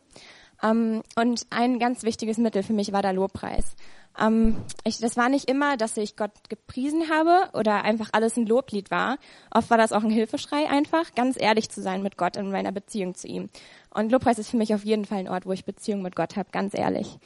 Ähm, 0.64 1.04
und 1.16 1.46
ein 1.50 1.78
ganz 1.78 2.04
wichtiges 2.04 2.38
Mittel 2.38 2.64
für 2.64 2.74
mich 2.74 2.94
war 2.94 3.02
der 3.02 3.14
Lobpreis. 3.14 3.76
Ähm, 4.20 4.58
ich, 4.84 5.00
das 5.00 5.18
war 5.18 5.30
nicht 5.30 5.50
immer, 5.50 5.76
dass 5.78 5.98
ich 5.98 6.16
Gott 6.16 6.32
gepriesen 6.50 7.10
habe 7.10 7.50
oder 7.54 7.84
einfach 7.84 8.10
alles 8.14 8.38
ein 8.38 8.46
Loblied 8.46 8.90
war. 8.90 9.18
Oft 9.52 9.70
war 9.70 9.78
das 9.78 9.92
auch 9.92 10.04
ein 10.04 10.10
Hilfeschrei 10.10 10.70
einfach, 10.70 11.14
ganz 11.16 11.40
ehrlich 11.40 11.70
zu 11.70 11.82
sein 11.82 12.02
mit 12.02 12.18
Gott 12.18 12.38
in 12.38 12.52
meiner 12.52 12.72
Beziehung 12.72 13.16
zu 13.16 13.28
ihm. 13.28 13.50
Und 13.90 14.12
Lobpreis 14.12 14.40
ist 14.40 14.50
für 14.50 14.58
mich 14.58 14.74
auf 14.74 14.86
jeden 14.86 15.06
Fall 15.06 15.20
ein 15.20 15.30
Ort, 15.30 15.46
wo 15.46 15.52
ich 15.52 15.66
Beziehung 15.66 16.02
mit 16.02 16.16
Gott 16.16 16.38
habe, 16.38 16.50
ganz 16.52 16.74
ehrlich. 16.74 17.20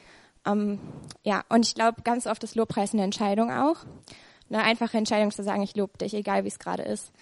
Ähm, 0.46 0.80
ja, 1.22 1.44
und 1.48 1.66
ich 1.66 1.74
glaube, 1.74 2.02
ganz 2.02 2.26
oft 2.26 2.42
ist 2.42 2.56
Lobpreis 2.56 2.92
eine 2.92 3.04
Entscheidung 3.04 3.50
auch. 3.50 3.76
Eine 4.50 4.62
einfache 4.62 4.96
Entscheidung 4.96 5.30
zu 5.30 5.42
sagen, 5.42 5.62
ich 5.62 5.76
lobe 5.76 5.98
dich, 5.98 6.14
egal 6.14 6.44
wie 6.44 6.48
es 6.48 6.58
gerade 6.58 6.82
ist. 6.82 7.12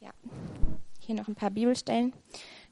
Ja, 0.00 0.10
hier 1.00 1.14
noch 1.16 1.28
ein 1.28 1.34
paar 1.34 1.50
Bibelstellen. 1.50 2.12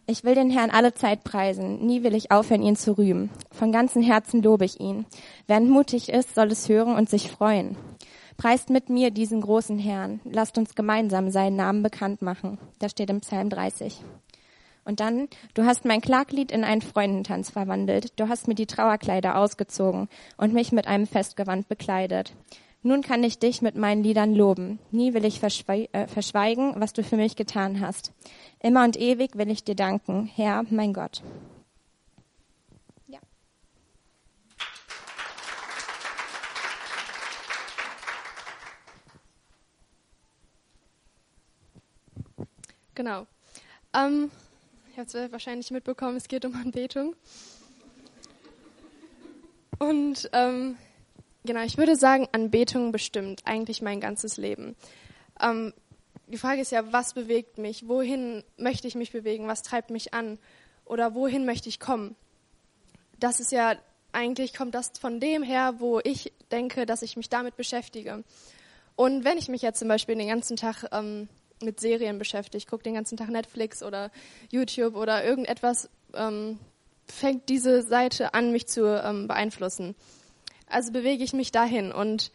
Ich 0.07 0.25
will 0.25 0.35
den 0.35 0.51
Herrn 0.51 0.71
alle 0.71 0.95
Zeit 0.95 1.23
preisen, 1.23 1.87
nie 1.87 2.03
will 2.03 2.15
ich 2.15 2.33
aufhören, 2.33 2.63
ihn 2.63 2.75
zu 2.75 2.99
rühmen. 2.99 3.31
Von 3.53 3.71
ganzem 3.71 4.03
Herzen 4.03 4.43
lobe 4.43 4.65
ich 4.65 4.81
ihn. 4.81 5.07
Wer 5.47 5.61
mutig 5.61 6.09
ist, 6.09 6.35
soll 6.35 6.49
es 6.49 6.69
hören 6.69 6.97
und 6.97 7.09
sich 7.09 7.31
freuen. 7.31 7.77
Preist 8.37 8.69
mit 8.69 8.89
mir 8.89 9.13
diesen 9.13 9.41
großen 9.41 9.79
Herrn. 9.79 10.21
Lasst 10.25 10.59
uns 10.59 10.75
gemeinsam 10.75 11.31
seinen 11.31 11.55
Namen 11.55 11.85
bekannt 11.85 12.21
machen. 12.21 12.59
Das 12.81 12.91
steht 12.91 13.11
im 13.11 13.21
Psalm 13.21 13.49
30. 13.49 14.01
Und 14.85 14.99
dann, 14.99 15.29
du 15.55 15.65
hast 15.65 15.85
mein 15.85 16.01
Klaglied 16.01 16.51
in 16.51 16.65
einen 16.65 16.83
Freundentanz 16.83 17.51
verwandelt. 17.51 18.19
Du 18.19 18.29
hast 18.29 18.49
mir 18.49 18.57
die 18.57 18.67
Trauerkleider 18.67 19.37
ausgezogen 19.39 20.09
und 20.37 20.53
mich 20.53 20.73
mit 20.73 20.89
einem 20.89 21.07
Festgewand 21.07 21.69
bekleidet. 21.69 22.33
Nun 22.85 23.03
kann 23.03 23.23
ich 23.23 23.39
dich 23.39 23.63
mit 23.63 23.77
meinen 23.77 24.03
Liedern 24.03 24.35
loben. 24.35 24.81
Nie 24.91 25.15
will 25.15 25.25
ich 25.25 25.41
äh, 25.41 26.07
verschweigen, 26.09 26.75
was 26.79 26.93
du 26.93 27.05
für 27.05 27.17
mich 27.17 27.37
getan 27.37 27.79
hast. 27.79 28.13
Immer 28.59 28.83
und 28.83 28.97
ewig 28.97 29.39
will 29.39 29.51
ich 29.51 29.63
dir 29.63 29.77
danken, 29.77 30.27
Herr, 30.27 30.65
mein 30.69 30.93
Gott. 30.93 31.23
Ja. 33.07 33.21
Genau. 42.97 43.29
Ähm, 43.95 44.33
ich 44.91 44.99
habe 44.99 45.07
es 45.07 45.33
wahrscheinlich 45.33 45.71
mitbekommen, 45.71 46.17
es 46.17 46.27
geht 46.27 46.45
um 46.45 46.57
Anbetung. 46.57 47.15
Und 49.79 50.29
ähm, 50.33 50.77
Genau, 51.45 51.63
ich 51.63 51.77
würde 51.77 51.97
sagen, 51.97 52.29
Anbetung 52.33 52.93
bestimmt 52.93 53.43
eigentlich 53.45 53.83
mein 53.83 54.01
ganzes 54.01 54.37
Leben. 54.37 54.77
Ähm, 55.41 55.73
die 56.29 56.39
Frage 56.39 56.61
ist 56.61 56.71
ja, 56.71 56.93
was 56.93 57.15
bewegt 57.15 57.59
mich? 57.59 57.89
Wohin 57.89 58.45
möchte 58.57 58.87
ich 58.87 58.95
mich 58.95 59.13
bewegen? 59.13 59.49
Was 59.49 59.63
treibt 59.63 59.91
mich 59.91 60.15
an? 60.15 60.39
Oder 60.85 61.15
wohin 61.15 61.45
möchte 61.45 61.69
ich 61.69 61.81
kommen? 61.81 62.17
Das 63.19 63.41
ist 63.41 63.53
ja, 63.53 63.75
eigentlich 64.13 64.55
kommt 64.55 64.75
das 64.75 64.93
von 64.99 65.21
dem 65.21 65.43
her, 65.43 65.75
wo 65.79 66.01
ich 66.05 66.33
denke, 66.51 66.87
dass 66.87 67.03
ich 67.03 67.17
mich 67.17 67.29
damit 67.29 67.57
beschäftige. 67.57 68.23
Und 68.95 69.25
wenn 69.25 69.39
ich 69.39 69.49
mich 69.49 69.63
jetzt 69.63 69.79
zum 69.79 69.89
Beispiel 69.89 70.15
den 70.15 70.29
ganzen 70.29 70.57
Tag 70.57 70.85
ähm, 70.93 71.29
mit 71.61 71.81
Serien 71.81 72.19
beschäftige, 72.19 72.65
gucke 72.67 72.83
den 72.85 72.95
ganzen 72.95 73.17
Tag 73.17 73.29
Netflix 73.29 73.83
oder 73.83 74.11
YouTube 74.51 74.97
oder 74.97 75.25
irgendetwas, 75.25 75.89
ähm, 76.15 76.59
fängt 77.07 77.49
diese 77.49 77.83
Seite 77.83 78.35
an, 78.35 78.53
mich 78.53 78.67
zu 78.67 78.85
ähm, 78.85 79.29
beeinflussen. 79.29 79.95
Also 80.73 80.93
bewege 80.93 81.23
ich 81.23 81.33
mich 81.33 81.53
dahin 81.53 81.93
und 81.93 82.31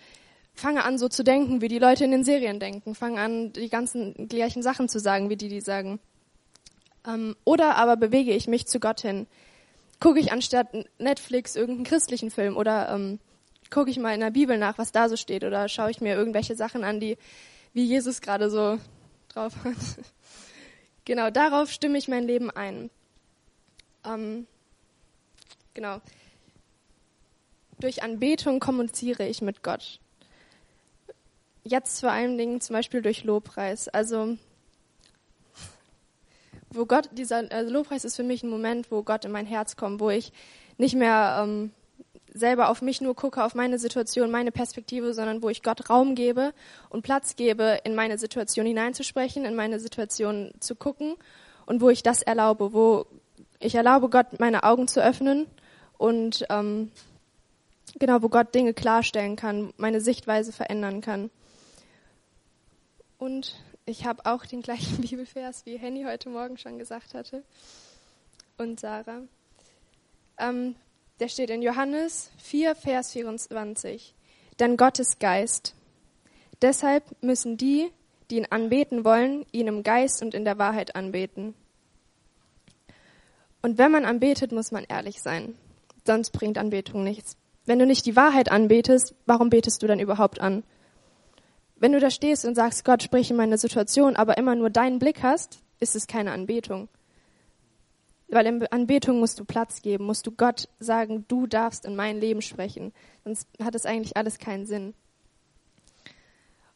fange 0.53 0.83
an, 0.83 0.97
so 0.97 1.07
zu 1.07 1.23
denken, 1.23 1.61
wie 1.61 1.67
die 1.67 1.79
Leute 1.79 2.03
in 2.03 2.11
den 2.11 2.23
Serien 2.23 2.59
denken. 2.59 2.95
Fange 2.95 3.19
an, 3.19 3.53
die 3.53 3.69
ganzen 3.69 4.27
gleichen 4.27 4.63
Sachen 4.63 4.89
zu 4.89 4.99
sagen, 4.99 5.29
wie 5.29 5.37
die 5.37 5.49
die 5.49 5.61
sagen. 5.61 5.99
Ähm, 7.05 7.35
oder 7.43 7.75
aber 7.77 7.95
bewege 7.95 8.33
ich 8.33 8.47
mich 8.47 8.67
zu 8.67 8.79
Gott 8.79 9.01
hin. 9.01 9.27
Gucke 9.99 10.19
ich 10.19 10.31
anstatt 10.31 10.67
Netflix 10.99 11.55
irgendeinen 11.55 11.85
christlichen 11.85 12.29
Film 12.29 12.57
oder 12.57 12.89
ähm, 12.89 13.19
gucke 13.71 13.89
ich 13.89 13.97
mal 13.97 14.13
in 14.13 14.19
der 14.19 14.31
Bibel 14.31 14.57
nach, 14.57 14.77
was 14.77 14.91
da 14.91 15.09
so 15.09 15.15
steht 15.15 15.43
oder 15.43 15.67
schaue 15.69 15.91
ich 15.91 16.01
mir 16.01 16.15
irgendwelche 16.15 16.55
Sachen 16.55 16.83
an, 16.83 16.99
die 16.99 17.17
wie 17.73 17.85
Jesus 17.85 18.21
gerade 18.21 18.49
so 18.49 18.79
drauf 19.29 19.53
hat. 19.63 19.75
genau, 21.05 21.29
darauf 21.29 21.71
stimme 21.71 21.97
ich 21.97 22.07
mein 22.07 22.23
Leben 22.25 22.51
ein. 22.51 22.89
Ähm, 24.05 24.47
genau 25.73 26.01
durch 27.79 28.03
Anbetung 28.03 28.59
kommuniziere 28.59 29.27
ich 29.27 29.41
mit 29.41 29.63
Gott. 29.63 29.99
Jetzt 31.63 31.99
vor 31.99 32.11
allen 32.11 32.37
Dingen 32.37 32.61
zum 32.61 32.75
Beispiel 32.75 33.01
durch 33.01 33.23
Lobpreis. 33.23 33.87
Also, 33.89 34.37
wo 36.69 36.85
Gott, 36.85 37.09
dieser 37.11 37.51
also 37.51 37.71
Lobpreis 37.71 38.05
ist 38.05 38.15
für 38.15 38.23
mich 38.23 38.43
ein 38.43 38.49
Moment, 38.49 38.91
wo 38.91 39.03
Gott 39.03 39.25
in 39.25 39.31
mein 39.31 39.45
Herz 39.45 39.75
kommt, 39.75 39.99
wo 39.99 40.09
ich 40.09 40.31
nicht 40.77 40.95
mehr 40.95 41.41
ähm, 41.43 41.71
selber 42.33 42.69
auf 42.69 42.81
mich 42.81 43.01
nur 43.01 43.15
gucke, 43.15 43.43
auf 43.43 43.55
meine 43.55 43.79
Situation, 43.79 44.31
meine 44.31 44.51
Perspektive, 44.51 45.13
sondern 45.13 45.41
wo 45.41 45.49
ich 45.49 45.63
Gott 45.63 45.89
Raum 45.89 46.15
gebe 46.15 46.53
und 46.89 47.01
Platz 47.01 47.35
gebe, 47.35 47.79
in 47.83 47.95
meine 47.95 48.17
Situation 48.17 48.65
hineinzusprechen, 48.65 49.45
in 49.45 49.55
meine 49.55 49.79
Situation 49.79 50.51
zu 50.59 50.75
gucken 50.75 51.15
und 51.65 51.81
wo 51.81 51.89
ich 51.89 52.03
das 52.03 52.21
erlaube, 52.21 52.73
wo 52.73 53.05
ich 53.59 53.75
erlaube, 53.75 54.09
Gott 54.09 54.39
meine 54.39 54.63
Augen 54.63 54.87
zu 54.87 55.03
öffnen 55.03 55.47
und 55.97 56.45
ähm, 56.49 56.91
Genau, 57.99 58.21
wo 58.21 58.29
Gott 58.29 58.53
Dinge 58.53 58.73
klarstellen 58.73 59.35
kann, 59.35 59.73
meine 59.77 60.01
Sichtweise 60.01 60.51
verändern 60.51 61.01
kann. 61.01 61.31
Und 63.17 63.55
ich 63.85 64.05
habe 64.05 64.25
auch 64.25 64.45
den 64.45 64.61
gleichen 64.61 65.01
Bibelvers, 65.01 65.65
wie 65.65 65.77
Henny 65.77 66.03
heute 66.03 66.29
Morgen 66.29 66.57
schon 66.57 66.77
gesagt 66.77 67.13
hatte. 67.13 67.43
Und 68.57 68.79
Sarah. 68.79 69.21
Ähm, 70.37 70.75
der 71.19 71.29
steht 71.29 71.49
in 71.49 71.63
Johannes 71.63 72.29
4, 72.37 72.75
Vers 72.75 73.13
24. 73.13 74.13
Denn 74.59 74.77
Gott 74.77 74.99
ist 74.99 75.19
Geist. 75.19 75.73
Deshalb 76.61 77.03
müssen 77.23 77.57
die, 77.57 77.91
die 78.29 78.37
ihn 78.37 78.47
anbeten 78.49 79.05
wollen, 79.05 79.45
ihn 79.51 79.67
im 79.67 79.83
Geist 79.83 80.21
und 80.21 80.33
in 80.35 80.45
der 80.45 80.57
Wahrheit 80.59 80.95
anbeten. 80.95 81.55
Und 83.63 83.77
wenn 83.79 83.91
man 83.91 84.05
anbetet, 84.05 84.51
muss 84.51 84.71
man 84.71 84.83
ehrlich 84.83 85.21
sein. 85.21 85.55
Sonst 86.05 86.31
bringt 86.31 86.57
Anbetung 86.57 87.03
nichts. 87.03 87.37
Wenn 87.67 87.79
du 87.79 87.85
nicht 87.85 88.05
die 88.05 88.15
Wahrheit 88.15 88.49
anbetest, 88.49 89.13
warum 89.25 89.49
betest 89.49 89.83
du 89.83 89.87
dann 89.87 89.99
überhaupt 89.99 90.39
an? 90.39 90.63
Wenn 91.75 91.91
du 91.91 91.99
da 91.99 92.09
stehst 92.09 92.45
und 92.45 92.55
sagst, 92.55 92.85
Gott, 92.85 93.03
sprich 93.03 93.29
in 93.29 93.35
meine 93.35 93.57
Situation, 93.57 94.15
aber 94.15 94.37
immer 94.37 94.55
nur 94.55 94.69
deinen 94.69 94.99
Blick 94.99 95.21
hast, 95.21 95.59
ist 95.81 95.93
es 95.95 96.07
keine 96.07 96.31
Anbetung. 96.31 96.87
Weil 98.29 98.45
in 98.45 98.65
Anbetung 98.67 99.19
musst 99.19 99.37
du 99.39 99.45
Platz 99.45 99.81
geben, 99.81 100.05
musst 100.05 100.25
du 100.25 100.31
Gott 100.31 100.69
sagen, 100.79 101.25
du 101.27 101.45
darfst 101.45 101.85
in 101.85 101.97
mein 101.97 102.21
Leben 102.21 102.41
sprechen. 102.41 102.93
Sonst 103.25 103.49
hat 103.61 103.75
es 103.75 103.85
eigentlich 103.85 104.15
alles 104.15 104.39
keinen 104.39 104.65
Sinn. 104.65 104.93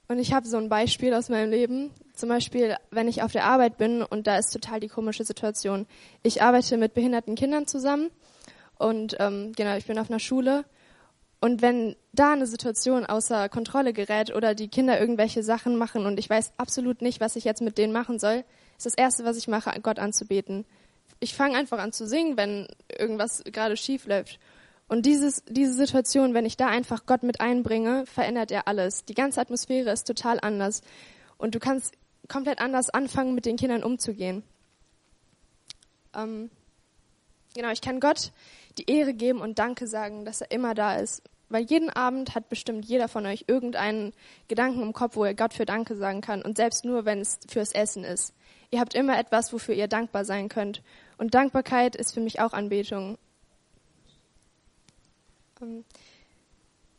Und 0.09 0.19
ich 0.19 0.33
habe 0.33 0.45
so 0.45 0.57
ein 0.57 0.67
Beispiel 0.67 1.13
aus 1.13 1.29
meinem 1.29 1.51
Leben. 1.51 1.91
Zum 2.15 2.27
Beispiel, 2.27 2.75
wenn 2.89 3.07
ich 3.07 3.23
auf 3.23 3.31
der 3.31 3.45
Arbeit 3.45 3.77
bin 3.77 4.03
und 4.03 4.27
da 4.27 4.37
ist 4.37 4.51
total 4.51 4.81
die 4.81 4.89
komische 4.89 5.23
Situation. 5.23 5.87
Ich 6.21 6.41
arbeite 6.41 6.75
mit 6.75 6.93
behinderten 6.93 7.35
Kindern 7.35 7.65
zusammen 7.65 8.11
und 8.77 9.15
ähm, 9.19 9.53
genau, 9.55 9.77
ich 9.77 9.85
bin 9.85 9.97
auf 9.97 10.09
einer 10.09 10.19
Schule 10.19 10.65
Und 11.41 11.63
wenn 11.63 11.95
da 12.13 12.33
eine 12.33 12.45
Situation 12.45 13.03
außer 13.05 13.49
Kontrolle 13.49 13.93
gerät 13.93 14.33
oder 14.33 14.53
die 14.53 14.67
Kinder 14.67 14.99
irgendwelche 14.99 15.41
Sachen 15.41 15.75
machen 15.75 16.05
und 16.05 16.19
ich 16.19 16.29
weiß 16.29 16.53
absolut 16.57 17.01
nicht, 17.01 17.19
was 17.19 17.35
ich 17.35 17.43
jetzt 17.43 17.63
mit 17.63 17.79
denen 17.79 17.91
machen 17.91 18.19
soll, 18.19 18.43
ist 18.77 18.85
das 18.85 18.93
Erste, 18.93 19.25
was 19.25 19.37
ich 19.37 19.47
mache, 19.47 19.71
Gott 19.81 19.97
anzubeten. 19.97 20.65
Ich 21.19 21.35
fange 21.35 21.57
einfach 21.57 21.79
an 21.79 21.91
zu 21.91 22.05
singen, 22.07 22.37
wenn 22.37 22.67
irgendwas 22.95 23.43
gerade 23.43 23.75
schief 23.75 24.05
läuft. 24.05 24.39
Und 24.87 25.07
dieses, 25.07 25.43
diese 25.47 25.73
Situation, 25.73 26.35
wenn 26.35 26.45
ich 26.45 26.57
da 26.57 26.67
einfach 26.67 27.07
Gott 27.07 27.23
mit 27.23 27.41
einbringe, 27.41 28.05
verändert 28.05 28.51
er 28.51 28.67
alles. 28.67 29.05
Die 29.05 29.15
ganze 29.15 29.41
Atmosphäre 29.41 29.89
ist 29.89 30.05
total 30.05 30.39
anders. 30.41 30.81
Und 31.37 31.55
du 31.55 31.59
kannst 31.59 31.95
komplett 32.27 32.59
anders 32.59 32.91
anfangen, 32.91 33.33
mit 33.33 33.45
den 33.45 33.57
Kindern 33.57 33.83
umzugehen. 33.83 34.43
Ähm, 36.15 36.51
genau, 37.55 37.71
ich 37.71 37.81
kann 37.81 37.99
Gott 37.99 38.31
die 38.77 38.91
Ehre 38.91 39.13
geben 39.13 39.41
und 39.41 39.59
Danke 39.59 39.87
sagen, 39.87 40.23
dass 40.23 40.41
er 40.41 40.51
immer 40.51 40.75
da 40.75 40.95
ist. 40.95 41.23
Weil 41.51 41.65
jeden 41.65 41.89
Abend 41.89 42.33
hat 42.33 42.47
bestimmt 42.47 42.85
jeder 42.85 43.09
von 43.09 43.25
euch 43.25 43.43
irgendeinen 43.47 44.13
Gedanken 44.47 44.81
im 44.81 44.93
Kopf, 44.93 45.17
wo 45.17 45.25
er 45.25 45.33
Gott 45.33 45.53
für 45.53 45.65
Danke 45.65 45.97
sagen 45.97 46.21
kann. 46.21 46.41
Und 46.41 46.55
selbst 46.55 46.85
nur, 46.85 47.03
wenn 47.03 47.19
es 47.19 47.39
fürs 47.49 47.73
Essen 47.73 48.05
ist. 48.05 48.33
Ihr 48.71 48.79
habt 48.79 48.95
immer 48.95 49.19
etwas, 49.19 49.51
wofür 49.51 49.75
ihr 49.75 49.89
dankbar 49.89 50.23
sein 50.23 50.47
könnt. 50.47 50.81
Und 51.17 51.33
Dankbarkeit 51.33 51.97
ist 51.97 52.13
für 52.13 52.21
mich 52.21 52.39
auch 52.39 52.53
Anbetung. 52.53 53.17
Ähm, 55.61 55.83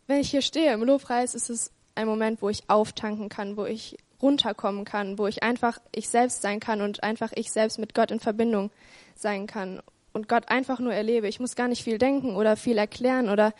wenn 0.06 0.20
ich 0.20 0.30
hier 0.30 0.42
stehe 0.42 0.74
im 0.74 0.82
Lobpreis, 0.82 1.34
ist 1.34 1.48
es 1.48 1.72
ein 1.94 2.06
Moment, 2.06 2.42
wo 2.42 2.50
ich 2.50 2.68
auftanken 2.68 3.30
kann, 3.30 3.56
wo 3.56 3.64
ich 3.64 3.96
runterkommen 4.20 4.84
kann, 4.84 5.16
wo 5.16 5.26
ich 5.26 5.42
einfach 5.42 5.78
ich 5.92 6.10
selbst 6.10 6.42
sein 6.42 6.60
kann 6.60 6.82
und 6.82 7.02
einfach 7.02 7.32
ich 7.34 7.50
selbst 7.50 7.78
mit 7.78 7.94
Gott 7.94 8.10
in 8.10 8.20
Verbindung 8.20 8.70
sein 9.14 9.46
kann 9.46 9.80
und 10.12 10.28
Gott 10.28 10.50
einfach 10.50 10.78
nur 10.78 10.92
erlebe. 10.92 11.26
Ich 11.26 11.40
muss 11.40 11.56
gar 11.56 11.68
nicht 11.68 11.82
viel 11.82 11.96
denken 11.96 12.36
oder 12.36 12.56
viel 12.56 12.76
erklären 12.76 13.30
oder 13.30 13.54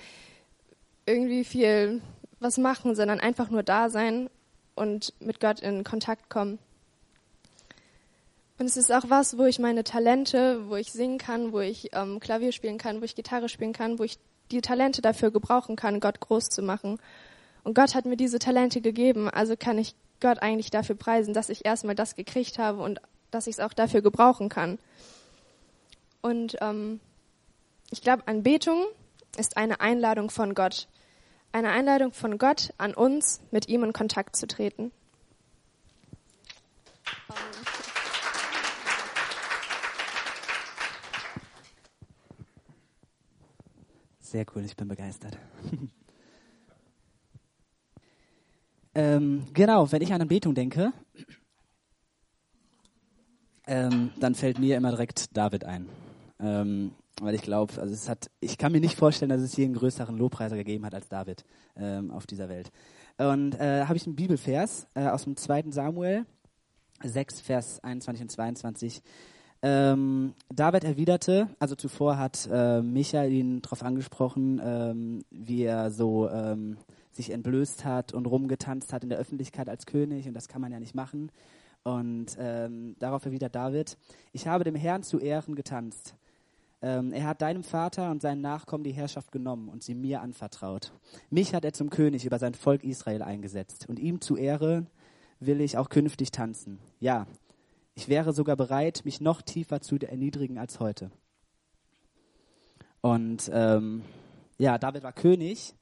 irgendwie 1.07 1.45
viel 1.45 2.01
was 2.41 2.59
machen, 2.59 2.95
sondern 2.95 3.21
einfach 3.21 3.51
nur 3.51 3.63
da 3.63 3.91
sein 3.91 4.29
und 4.75 5.13
mit 5.21 5.41
Gott 5.41 5.61
in 5.61 5.85
Kontakt 5.85 6.29
kommen. 6.29 6.59
Und 8.59 8.67
es 8.67 8.77
ist 8.77 8.93
auch 8.93 9.05
was, 9.09 9.39
wo 9.39 9.45
ich 9.45 9.59
meine 9.59 9.83
Talente, 9.83 10.69
wo 10.69 10.77
ich 10.77 10.93
singen 10.93 11.19
kann, 11.19 11.53
wo 11.53 11.61
ich 11.61 11.91
ähm, 11.93 12.21
Klavier 12.21 12.53
spielen 12.53 12.79
kann, 12.79 13.01
wo 13.01 13.05
ich 13.05 13.15
Gitarre 13.15 13.49
spielen 13.49 13.73
kann, 13.73 13.99
wo 13.99 14.05
ich 14.05 14.19
die 14.51 14.61
Talente 14.61 15.03
dafür 15.03 15.31
gebrauchen 15.31 15.77
kann, 15.77 16.01
Gott 16.01 16.21
groß 16.21 16.49
zu 16.49 16.63
machen. 16.63 16.99
Und 17.65 17.75
Gott 17.75 17.95
hat 17.95 18.05
mir 18.05 18.17
diese 18.17 18.39
Talente 18.39 18.81
gegeben, 18.81 19.29
also 19.29 19.57
kann 19.57 19.79
ich 19.79 19.95
Gott 20.21 20.43
eigentlich 20.43 20.71
dafür 20.71 20.95
preisen, 20.95 21.35
dass 21.35 21.49
ich 21.49 21.65
erstmal 21.65 21.95
das 21.95 22.15
gekriegt 22.15 22.59
habe 22.59 22.83
und 22.83 23.01
dass 23.31 23.47
ich 23.47 23.57
es 23.57 23.61
auch 23.61 23.73
dafür 23.73 24.03
gebrauchen 24.03 24.49
kann. 24.49 24.79
Und 26.21 26.57
ähm, 26.61 27.01
ich 27.91 28.01
glaube, 28.01 28.27
Anbetung 28.27 28.85
ist 29.37 29.57
eine 29.57 29.81
Einladung 29.81 30.31
von 30.31 30.55
Gott. 30.55 30.87
Eine 31.55 31.69
Einladung 31.69 32.13
von 32.13 32.39
Gott 32.39 32.73
an 32.79 32.95
uns, 32.95 33.43
mit 33.51 33.69
ihm 33.69 33.85
in 33.85 33.93
Kontakt 33.93 34.37
zu 34.37 34.47
treten. 34.47 34.91
Sehr 44.21 44.47
cool, 44.55 44.65
ich 44.65 44.75
bin 44.77 44.89
begeistert. 44.89 45.37
ähm, 48.95 49.47
genau, 49.53 49.93
wenn 49.93 50.01
ich 50.01 50.15
an 50.15 50.23
Anbetung 50.23 50.55
denke, 50.55 50.95
ähm, 53.67 54.11
dann 54.19 54.35
fällt 54.35 54.59
mir 54.59 54.79
immer 54.79 54.89
direkt 54.89 55.37
David 55.37 55.67
ein. 55.67 55.87
Ähm, 56.41 56.93
weil 57.23 57.35
ich 57.35 57.43
glaube, 57.43 57.81
also 57.81 57.93
es 57.93 58.09
hat, 58.09 58.31
ich 58.41 58.59
kann 58.59 58.73
mir 58.73 58.81
nicht 58.81 58.97
vorstellen, 58.97 59.31
dass 59.31 59.41
es 59.41 59.55
hier 59.55 59.65
einen 59.65 59.75
größeren 59.75 60.17
Lobpreiser 60.17 60.57
gegeben 60.57 60.85
hat 60.85 60.95
als 60.95 61.09
David 61.09 61.45
ähm, 61.77 62.11
auf 62.11 62.27
dieser 62.27 62.49
Welt. 62.49 62.71
Und 63.19 63.55
äh, 63.55 63.85
habe 63.85 63.97
ich 63.97 64.07
einen 64.07 64.17
Bibelvers 64.17 64.87
äh, 64.95 65.07
aus 65.07 65.25
dem 65.25 65.37
2. 65.37 65.65
Samuel 65.71 66.27
6, 67.03 67.41
Vers 67.41 67.83
21 67.83 68.23
und 68.23 68.31
22. 68.31 69.03
Ähm, 69.65 70.35
David 70.53 70.83
erwiderte, 70.83 71.49
also 71.61 71.77
zuvor 71.77 72.19
hat 72.19 72.49
äh, 72.51 72.83
Michael 72.83 73.33
ihn 73.33 73.63
darauf 73.63 73.83
angesprochen, 73.83 74.61
ähm, 74.63 75.25
wie 75.31 75.63
er 75.63 75.93
so 75.93 76.29
ähm, 76.29 76.79
sich 77.13 77.31
entblößt 77.31 77.85
hat 77.85 78.13
und 78.13 78.27
rumgetanzt 78.27 78.93
hat 78.93 79.05
in 79.05 79.11
der 79.11 79.19
Öffentlichkeit 79.19 79.69
als 79.69 79.87
König 79.87 80.27
und 80.27 80.35
das 80.35 80.49
kann 80.49 80.61
man 80.61 80.73
ja 80.73 80.81
nicht 80.81 80.97
machen. 80.97 81.31
Und 81.85 82.37
ähm, 82.39 82.97
darauf 82.99 83.25
erwidert 83.25 83.55
David, 83.55 83.97
ich 84.33 84.49
habe 84.49 84.65
dem 84.65 84.75
Herrn 84.75 85.03
zu 85.03 85.19
Ehren 85.19 85.55
getanzt. 85.55 86.15
Ähm, 86.83 87.13
er 87.13 87.29
hat 87.29 87.43
deinem 87.43 87.63
Vater 87.63 88.11
und 88.11 88.21
seinen 88.21 88.41
Nachkommen 88.41 88.83
die 88.83 88.93
Herrschaft 88.93 89.31
genommen 89.31 89.69
und 89.69 89.85
sie 89.85 89.95
mir 89.95 90.21
anvertraut. 90.21 90.93
Mich 91.31 91.55
hat 91.55 91.65
er 91.65 91.73
zum 91.73 91.91
König 91.91 92.25
über 92.27 92.41
sein 92.41 92.55
Volk 92.55 92.83
Israel 92.83 93.23
eingesetzt 93.23 93.89
und 93.89 94.01
ihm 94.01 94.21
zu 94.21 94.37
Ehren 94.37 94.89
will 95.39 95.61
ich 95.61 95.79
auch 95.79 95.89
künftig 95.89 96.33
tanzen. 96.33 96.81
Ja, 96.99 97.27
ich 97.95 98.09
wäre 98.09 98.33
sogar 98.33 98.57
bereit, 98.57 99.03
mich 99.05 99.21
noch 99.21 99.43
tiefer 99.43 99.81
zu 99.81 99.97
erniedrigen 99.97 100.59
als 100.59 100.81
heute. 100.81 101.11
Und 103.01 103.49
ähm, 103.53 104.03
ja, 104.59 104.79
David 104.79 105.05
war 105.05 105.13
König 105.13 105.75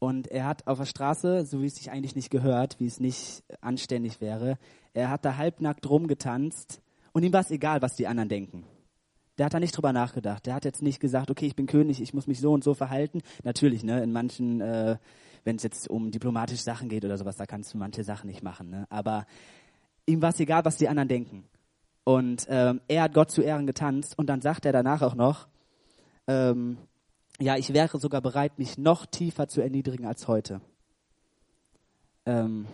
und 0.00 0.26
er 0.28 0.46
hat 0.46 0.66
auf 0.66 0.78
der 0.78 0.86
Straße, 0.86 1.44
so 1.46 1.62
wie 1.62 1.66
es 1.66 1.76
sich 1.76 1.92
eigentlich 1.92 2.16
nicht 2.16 2.30
gehört, 2.30 2.80
wie 2.80 2.86
es 2.86 2.98
nicht 2.98 3.44
anständig 3.60 4.20
wäre, 4.20 4.58
er 4.94 5.10
hat 5.10 5.24
da 5.24 5.36
halbnackt 5.36 5.88
rumgetanzt 5.88 6.82
und 7.12 7.22
ihm 7.22 7.32
war 7.32 7.40
es 7.40 7.50
egal, 7.52 7.82
was 7.82 7.94
die 7.94 8.08
anderen 8.08 8.28
denken. 8.28 8.64
Der 9.38 9.46
hat 9.46 9.54
da 9.54 9.60
nicht 9.60 9.76
drüber 9.76 9.92
nachgedacht. 9.92 10.46
Der 10.46 10.54
hat 10.54 10.64
jetzt 10.64 10.82
nicht 10.82 11.00
gesagt, 11.00 11.30
okay, 11.30 11.46
ich 11.46 11.56
bin 11.56 11.66
König, 11.66 12.00
ich 12.00 12.12
muss 12.12 12.26
mich 12.26 12.40
so 12.40 12.52
und 12.52 12.62
so 12.62 12.74
verhalten. 12.74 13.22
Natürlich, 13.44 13.82
ne, 13.82 14.02
in 14.02 14.12
manchen, 14.12 14.60
äh, 14.60 14.96
wenn 15.44 15.56
es 15.56 15.62
jetzt 15.62 15.88
um 15.88 16.10
diplomatische 16.10 16.62
Sachen 16.62 16.88
geht 16.88 17.04
oder 17.04 17.16
sowas, 17.16 17.36
da 17.36 17.46
kannst 17.46 17.72
du 17.72 17.78
manche 17.78 18.04
Sachen 18.04 18.26
nicht 18.26 18.42
machen. 18.42 18.70
Ne? 18.70 18.86
Aber 18.90 19.26
ihm 20.06 20.20
war 20.20 20.30
es 20.30 20.40
egal, 20.40 20.64
was 20.64 20.76
die 20.76 20.88
anderen 20.88 21.08
denken. 21.08 21.44
Und 22.04 22.46
ähm, 22.48 22.80
er 22.88 23.02
hat 23.02 23.14
Gott 23.14 23.30
zu 23.30 23.42
Ehren 23.42 23.66
getanzt 23.66 24.18
und 24.18 24.26
dann 24.26 24.40
sagt 24.40 24.66
er 24.66 24.72
danach 24.72 25.02
auch 25.02 25.14
noch, 25.14 25.48
ähm, 26.26 26.78
ja, 27.40 27.56
ich 27.56 27.72
wäre 27.72 27.98
sogar 27.98 28.20
bereit, 28.20 28.58
mich 28.58 28.76
noch 28.76 29.06
tiefer 29.06 29.48
zu 29.48 29.60
erniedrigen 29.60 30.06
als 30.06 30.28
heute. 30.28 30.60
Ähm, 32.26 32.66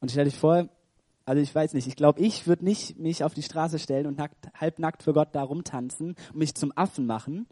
und 0.00 0.10
stell 0.10 0.24
dich 0.24 0.36
vor, 0.36 0.68
also 1.26 1.42
ich 1.42 1.52
weiß 1.52 1.74
nicht, 1.74 1.88
ich 1.88 1.96
glaube, 1.96 2.20
ich 2.20 2.46
würde 2.46 2.64
nicht 2.64 2.98
mich 2.98 3.24
auf 3.24 3.34
die 3.34 3.42
Straße 3.42 3.80
stellen 3.80 4.06
und 4.06 4.16
nackt, 4.16 4.48
halbnackt 4.58 5.02
für 5.02 5.12
Gott 5.12 5.30
da 5.32 5.42
rumtanzen 5.42 6.14
und 6.32 6.36
mich 6.36 6.54
zum 6.54 6.72
Affen 6.76 7.04
machen. 7.04 7.46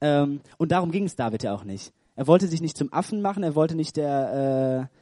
Ähm, 0.00 0.40
und 0.58 0.72
darum 0.72 0.90
ging 0.90 1.04
es 1.04 1.16
David 1.16 1.42
ja 1.42 1.54
auch 1.54 1.64
nicht. 1.64 1.92
Er 2.16 2.26
wollte 2.26 2.46
sich 2.46 2.60
nicht 2.60 2.76
zum 2.76 2.92
Affen 2.92 3.22
machen, 3.22 3.42
er 3.42 3.54
wollte 3.54 3.74
nicht 3.74 3.96
der, 3.96 4.90
äh, 4.90 4.96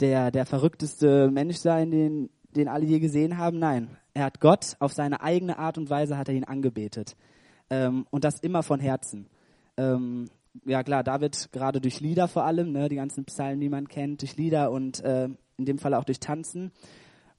der, 0.00 0.30
der 0.30 0.46
verrückteste 0.46 1.30
Mensch 1.30 1.56
sein, 1.56 1.90
den, 1.90 2.30
den 2.56 2.66
alle 2.66 2.86
je 2.86 2.98
gesehen 2.98 3.36
haben. 3.36 3.58
Nein, 3.58 3.96
er 4.14 4.24
hat 4.24 4.40
Gott 4.40 4.76
auf 4.78 4.94
seine 4.94 5.20
eigene 5.20 5.58
Art 5.58 5.76
und 5.76 5.90
Weise 5.90 6.16
hat 6.16 6.28
er 6.28 6.34
ihn 6.34 6.44
angebetet. 6.44 7.14
Ähm, 7.68 8.06
und 8.10 8.24
das 8.24 8.40
immer 8.40 8.62
von 8.62 8.80
Herzen. 8.80 9.26
Ähm, 9.76 10.30
ja 10.64 10.82
klar, 10.82 11.04
David 11.04 11.50
gerade 11.52 11.80
durch 11.80 12.00
Lieder 12.00 12.26
vor 12.26 12.44
allem, 12.44 12.72
ne, 12.72 12.88
die 12.88 12.96
ganzen 12.96 13.26
Psalmen, 13.26 13.60
die 13.60 13.68
man 13.68 13.86
kennt, 13.86 14.22
durch 14.22 14.36
Lieder 14.36 14.70
und 14.70 15.00
äh, 15.04 15.28
in 15.58 15.64
dem 15.66 15.78
Fall 15.78 15.92
auch 15.92 16.04
durch 16.04 16.20
Tanzen. 16.20 16.72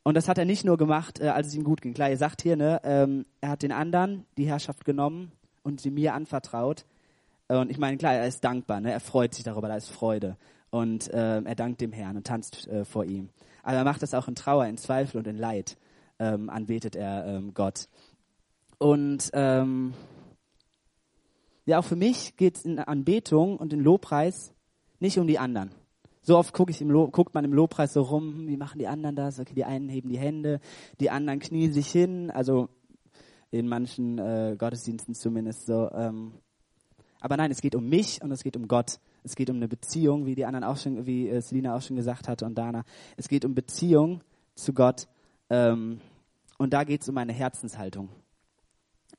Und 0.03 0.15
das 0.15 0.27
hat 0.27 0.38
er 0.38 0.45
nicht 0.45 0.65
nur 0.65 0.77
gemacht, 0.77 1.19
äh, 1.19 1.27
als 1.27 1.47
es 1.47 1.55
ihm 1.55 1.63
gut 1.63 1.81
ging. 1.81 1.93
Klar, 1.93 2.09
ihr 2.09 2.17
sagt 2.17 2.41
hier, 2.41 2.55
ne, 2.55 2.79
ähm, 2.83 3.25
er 3.41 3.49
hat 3.49 3.63
den 3.63 3.71
anderen 3.71 4.25
die 4.38 4.45
Herrschaft 4.45 4.85
genommen 4.85 5.31
und 5.63 5.81
sie 5.81 5.91
mir 5.91 6.13
anvertraut. 6.13 6.85
Und 7.47 7.71
ich 7.71 7.79
meine, 7.79 7.97
klar, 7.97 8.13
er 8.13 8.27
ist 8.27 8.43
dankbar, 8.43 8.79
ne, 8.79 8.91
er 8.91 8.99
freut 8.99 9.33
sich 9.33 9.43
darüber, 9.43 9.67
da 9.67 9.75
ist 9.75 9.89
Freude 9.89 10.38
und 10.69 11.12
äh, 11.12 11.41
er 11.41 11.55
dankt 11.55 11.81
dem 11.81 11.91
Herrn 11.91 12.15
und 12.15 12.27
tanzt 12.27 12.67
äh, 12.67 12.85
vor 12.85 13.05
ihm. 13.05 13.29
Aber 13.63 13.77
er 13.77 13.83
macht 13.83 14.03
das 14.03 14.13
auch 14.13 14.27
in 14.27 14.35
Trauer, 14.35 14.65
in 14.65 14.77
Zweifel 14.77 15.17
und 15.17 15.27
in 15.27 15.38
Leid, 15.38 15.77
ähm, 16.19 16.49
anbetet 16.49 16.95
er 16.95 17.25
ähm, 17.25 17.53
Gott. 17.53 17.88
Und 18.77 19.29
ähm, 19.33 19.93
ja, 21.65 21.79
auch 21.79 21.85
für 21.85 21.95
mich 21.95 22.35
geht 22.38 22.57
es 22.57 22.65
in 22.65 22.79
Anbetung 22.79 23.57
und 23.57 23.73
in 23.73 23.81
Lobpreis 23.81 24.53
nicht 24.99 25.19
um 25.19 25.27
die 25.27 25.39
anderen. 25.39 25.71
So 26.21 26.38
oft 26.38 26.53
guck 26.53 26.69
ich 26.69 26.82
im 26.82 26.89
guckt 27.12 27.34
man 27.34 27.45
im 27.45 27.53
Lobpreis 27.53 27.93
so 27.93 28.01
rum, 28.01 28.47
wie 28.47 28.58
machen 28.58 28.79
die 28.79 28.88
anderen 28.88 29.15
das? 29.15 29.39
Okay, 29.39 29.53
die 29.53 29.65
einen 29.65 29.89
heben 29.89 30.10
die 30.10 30.17
Hände, 30.17 30.60
die 30.99 31.10
anderen 31.10 31.39
knien 31.39 31.71
sich 31.71 31.89
hin, 31.89 32.29
also 32.29 32.69
in 33.51 33.67
manchen 33.67 34.19
äh, 34.19 34.55
Gottesdiensten 34.58 35.15
zumindest 35.15 35.65
so. 35.65 35.89
Ähm. 35.91 36.34
Aber 37.21 37.38
nein, 37.38 37.51
es 37.51 37.62
geht 37.62 37.75
um 37.75 37.88
mich 37.88 38.21
und 38.21 38.32
es 38.32 38.43
geht 38.43 38.55
um 38.55 38.67
Gott. 38.67 38.99
Es 39.23 39.36
geht 39.36 39.49
um 39.49 39.58
eine 39.58 39.67
Beziehung, 39.67 40.25
wie 40.25 40.36
die 40.36 40.45
anderen 40.45 40.63
auch 40.63 40.77
schon, 40.77 41.05
wie 41.05 41.29
äh, 41.29 41.41
Selina 41.41 41.75
auch 41.75 41.82
schon 41.82 41.95
gesagt 41.95 42.27
hatte 42.27 42.45
und 42.45 42.58
Dana. 42.58 42.84
Es 43.17 43.27
geht 43.27 43.43
um 43.43 43.55
Beziehung 43.55 44.21
zu 44.55 44.73
Gott. 44.73 45.08
Ähm, 45.49 45.99
und 46.58 46.73
da 46.73 46.84
geht 46.84 47.01
es 47.01 47.10
um 47.10 47.15
meine 47.15 47.34
Herzenshaltung. 47.34 48.10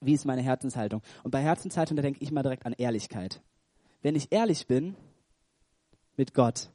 Wie 0.01 0.15
ist 0.15 0.25
meine 0.25 0.43
Herzenshaltung? 0.43 1.03
Und 1.25 1.31
bei 1.31 1.43
Herzenshaltung, 1.43 1.97
da 1.97 2.03
denke 2.03 2.23
ich 2.23 2.31
mal 2.31 2.43
direkt 2.43 2.65
an 2.65 2.73
Ehrlichkeit. 2.73 3.43
Wenn 4.03 4.15
ich 4.15 4.33
ehrlich 4.33 4.67
bin 4.67 4.97
mit 6.17 6.33
Gott 6.33 6.71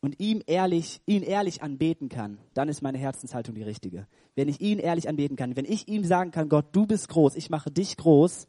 und 0.00 0.18
ihm 0.18 0.42
ehrlich, 0.46 1.00
ihn 1.06 1.22
ehrlich 1.22 1.62
anbeten 1.62 2.08
kann, 2.08 2.38
dann 2.54 2.68
ist 2.68 2.82
meine 2.82 2.98
Herzenshaltung 2.98 3.54
die 3.54 3.62
richtige. 3.62 4.06
Wenn 4.34 4.48
ich 4.48 4.60
ihn 4.60 4.78
ehrlich 4.78 5.08
anbeten 5.08 5.36
kann, 5.36 5.56
wenn 5.56 5.64
ich 5.64 5.88
ihm 5.88 6.04
sagen 6.04 6.30
kann, 6.30 6.48
Gott, 6.48 6.66
du 6.72 6.86
bist 6.86 7.08
groß, 7.08 7.36
ich 7.36 7.50
mache 7.50 7.70
dich 7.70 7.96
groß, 7.96 8.46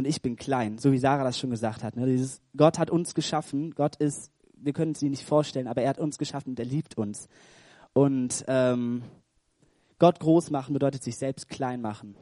und 0.00 0.06
ich 0.06 0.22
bin 0.22 0.36
klein, 0.36 0.78
so 0.78 0.92
wie 0.92 0.98
Sarah 0.98 1.24
das 1.24 1.38
schon 1.38 1.50
gesagt 1.50 1.82
hat. 1.82 1.94
Ne? 1.94 2.06
Dieses, 2.06 2.40
Gott 2.56 2.78
hat 2.78 2.90
uns 2.90 3.14
geschaffen, 3.14 3.74
Gott 3.74 3.96
ist, 3.96 4.32
wir 4.54 4.72
können 4.72 4.92
es 4.92 5.00
sich 5.00 5.10
nicht 5.10 5.24
vorstellen, 5.24 5.68
aber 5.68 5.82
er 5.82 5.90
hat 5.90 5.98
uns 5.98 6.16
geschaffen 6.16 6.50
und 6.50 6.58
er 6.58 6.64
liebt 6.64 6.96
uns. 6.96 7.28
Und 7.92 8.42
ähm, 8.48 9.02
Gott 9.98 10.18
groß 10.18 10.50
machen 10.50 10.72
bedeutet 10.72 11.02
sich 11.02 11.18
selbst 11.18 11.50
klein 11.50 11.82
machen. 11.82 12.16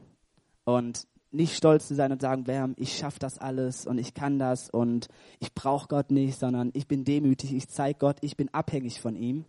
Und 0.64 1.06
nicht 1.30 1.56
stolz 1.56 1.88
zu 1.88 1.94
sein 1.94 2.12
und 2.12 2.20
sagen, 2.20 2.44
Bam, 2.44 2.74
ich 2.78 2.96
schaffe 2.96 3.18
das 3.18 3.38
alles 3.38 3.86
und 3.86 3.98
ich 3.98 4.14
kann 4.14 4.38
das 4.38 4.70
und 4.70 5.08
ich 5.40 5.54
brauche 5.54 5.88
Gott 5.88 6.10
nicht, 6.10 6.38
sondern 6.38 6.70
ich 6.72 6.88
bin 6.88 7.04
demütig, 7.04 7.52
ich 7.52 7.68
zeige 7.68 7.98
Gott, 7.98 8.16
ich 8.22 8.36
bin 8.36 8.52
abhängig 8.54 9.00
von 9.00 9.14
ihm. 9.14 9.44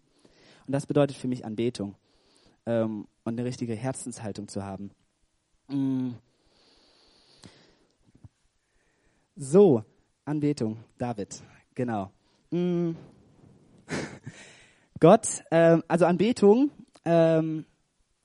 Und 0.68 0.74
das 0.74 0.86
bedeutet 0.86 1.18
für 1.18 1.28
mich 1.28 1.46
Anbetung 1.46 1.96
ähm, 2.66 3.08
und 3.24 3.40
eine 3.40 3.46
richtige 3.46 3.74
Herzenshaltung 3.74 4.48
zu 4.48 4.64
haben. 4.64 4.92
Mm. 5.68 6.12
So, 9.36 9.84
Anbetung, 10.26 10.78
David, 10.98 11.42
genau. 11.74 12.12
Mm. 12.52 12.92
Gott, 15.00 15.28
ähm, 15.50 15.82
also 15.88 16.06
Anbetung, 16.06 16.72
ähm, 17.06 17.66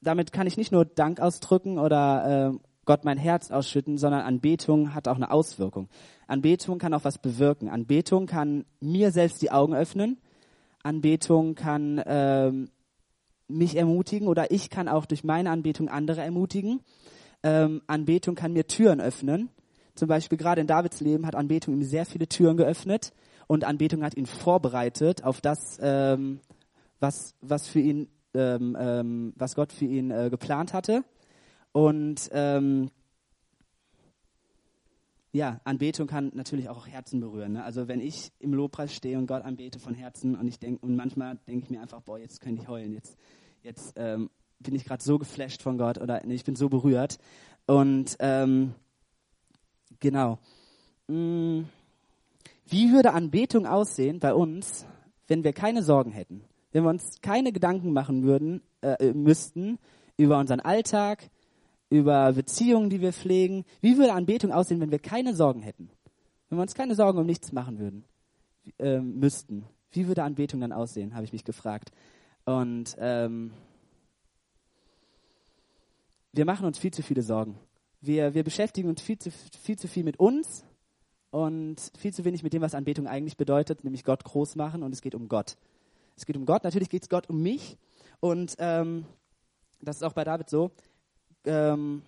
damit 0.00 0.32
kann 0.32 0.46
ich 0.46 0.56
nicht 0.56 0.72
nur 0.72 0.84
Dank 0.84 1.20
ausdrücken 1.20 1.78
oder 1.78 2.52
äh, 2.52 2.58
Gott 2.84 3.04
mein 3.04 3.18
Herz 3.18 3.50
ausschütten, 3.50 3.98
sondern 3.98 4.22
Anbetung 4.22 4.94
hat 4.94 5.08
auch 5.08 5.16
eine 5.16 5.30
Auswirkung. 5.30 5.88
Anbetung 6.26 6.78
kann 6.78 6.94
auch 6.94 7.04
was 7.04 7.18
bewirken. 7.18 7.68
Anbetung 7.68 8.26
kann 8.26 8.64
mir 8.80 9.10
selbst 9.10 9.42
die 9.42 9.50
Augen 9.50 9.74
öffnen. 9.74 10.18
Anbetung 10.82 11.54
kann 11.54 12.02
ähm, 12.06 12.70
mich 13.48 13.76
ermutigen 13.76 14.28
oder 14.28 14.50
ich 14.50 14.70
kann 14.70 14.88
auch 14.88 15.06
durch 15.06 15.24
meine 15.24 15.50
Anbetung 15.50 15.88
andere 15.88 16.20
ermutigen. 16.22 16.80
Ähm, 17.42 17.82
Anbetung 17.86 18.34
kann 18.34 18.52
mir 18.52 18.66
Türen 18.66 19.00
öffnen. 19.00 19.50
Zum 19.94 20.08
Beispiel 20.08 20.38
gerade 20.38 20.60
in 20.60 20.66
Davids 20.66 21.00
Leben 21.00 21.26
hat 21.26 21.36
Anbetung 21.36 21.74
ihm 21.74 21.84
sehr 21.84 22.04
viele 22.04 22.26
Türen 22.26 22.56
geöffnet 22.56 23.12
und 23.46 23.64
Anbetung 23.64 24.02
hat 24.02 24.16
ihn 24.16 24.26
vorbereitet 24.26 25.24
auf 25.24 25.40
das, 25.40 25.78
ähm, 25.80 26.40
was, 27.00 27.34
was 27.40 27.68
für 27.68 27.80
ihn, 27.80 28.08
ähm, 28.34 28.76
ähm, 28.78 29.32
was 29.36 29.54
Gott 29.54 29.72
für 29.72 29.84
ihn 29.84 30.10
äh, 30.10 30.30
geplant 30.30 30.72
hatte. 30.72 31.04
Und 31.74 32.30
ähm, 32.30 32.88
ja, 35.32 35.60
Anbetung 35.64 36.06
kann 36.06 36.30
natürlich 36.34 36.68
auch 36.68 36.86
Herzen 36.86 37.18
berühren. 37.18 37.54
Ne? 37.54 37.64
Also 37.64 37.88
wenn 37.88 38.00
ich 38.00 38.30
im 38.38 38.54
Lobpreis 38.54 38.94
stehe 38.94 39.18
und 39.18 39.26
Gott 39.26 39.42
anbete 39.42 39.80
von 39.80 39.92
Herzen 39.92 40.36
und 40.36 40.46
ich 40.46 40.60
denke 40.60 40.86
und 40.86 40.94
manchmal 40.94 41.36
denke 41.48 41.64
ich 41.64 41.70
mir 41.70 41.80
einfach, 41.80 42.00
boah, 42.00 42.16
jetzt 42.16 42.40
könnte 42.40 42.62
ich 42.62 42.68
heulen, 42.68 42.92
jetzt, 42.92 43.18
jetzt 43.62 43.94
ähm, 43.96 44.30
bin 44.60 44.76
ich 44.76 44.84
gerade 44.84 45.02
so 45.02 45.18
geflasht 45.18 45.62
von 45.62 45.76
Gott 45.76 45.98
oder 45.98 46.22
nee, 46.24 46.34
ich 46.34 46.44
bin 46.44 46.54
so 46.54 46.68
berührt. 46.68 47.18
Und 47.66 48.14
ähm, 48.20 48.76
genau. 49.98 50.38
Hm, 51.08 51.66
wie 52.68 52.92
würde 52.92 53.14
Anbetung 53.14 53.66
aussehen 53.66 54.20
bei 54.20 54.32
uns, 54.32 54.86
wenn 55.26 55.42
wir 55.42 55.52
keine 55.52 55.82
Sorgen 55.82 56.12
hätten? 56.12 56.44
Wenn 56.70 56.84
wir 56.84 56.90
uns 56.90 57.20
keine 57.20 57.50
Gedanken 57.50 57.92
machen 57.92 58.22
würden, 58.22 58.62
äh, 58.80 59.12
müssten 59.12 59.80
über 60.16 60.38
unseren 60.38 60.60
Alltag, 60.60 61.30
über 61.94 62.32
Beziehungen, 62.32 62.90
die 62.90 63.00
wir 63.00 63.12
pflegen. 63.12 63.64
Wie 63.80 63.96
würde 63.98 64.14
Anbetung 64.14 64.50
aussehen, 64.50 64.80
wenn 64.80 64.90
wir 64.90 64.98
keine 64.98 65.32
Sorgen 65.32 65.62
hätten? 65.62 65.90
Wenn 66.48 66.58
wir 66.58 66.62
uns 66.62 66.74
keine 66.74 66.96
Sorgen 66.96 67.18
um 67.18 67.26
nichts 67.26 67.52
machen 67.52 67.78
würden, 67.78 68.04
äh, 68.80 68.98
müssten. 68.98 69.64
Wie 69.92 70.08
würde 70.08 70.24
Anbetung 70.24 70.60
dann 70.60 70.72
aussehen, 70.72 71.14
habe 71.14 71.24
ich 71.24 71.32
mich 71.32 71.44
gefragt. 71.44 71.92
Und 72.46 72.96
ähm, 72.98 73.52
wir 76.32 76.44
machen 76.44 76.66
uns 76.66 76.78
viel 76.78 76.92
zu 76.92 77.04
viele 77.04 77.22
Sorgen. 77.22 77.56
Wir, 78.00 78.34
wir 78.34 78.42
beschäftigen 78.42 78.88
uns 78.88 79.00
viel 79.00 79.18
zu, 79.18 79.30
viel 79.30 79.78
zu 79.78 79.86
viel 79.86 80.02
mit 80.02 80.18
uns 80.18 80.64
und 81.30 81.92
viel 81.96 82.12
zu 82.12 82.24
wenig 82.24 82.42
mit 82.42 82.52
dem, 82.52 82.62
was 82.62 82.74
Anbetung 82.74 83.06
eigentlich 83.06 83.36
bedeutet, 83.36 83.84
nämlich 83.84 84.02
Gott 84.02 84.24
groß 84.24 84.56
machen 84.56 84.82
und 84.82 84.92
es 84.92 85.00
geht 85.00 85.14
um 85.14 85.28
Gott. 85.28 85.56
Es 86.16 86.26
geht 86.26 86.36
um 86.36 86.44
Gott, 86.44 86.64
natürlich 86.64 86.90
geht 86.90 87.02
es 87.02 87.08
Gott 87.08 87.30
um 87.30 87.40
mich 87.40 87.78
und 88.18 88.56
ähm, 88.58 89.06
das 89.80 89.96
ist 89.96 90.02
auch 90.02 90.12
bei 90.12 90.24
David 90.24 90.50
so 90.50 90.72
ähm, 91.44 92.02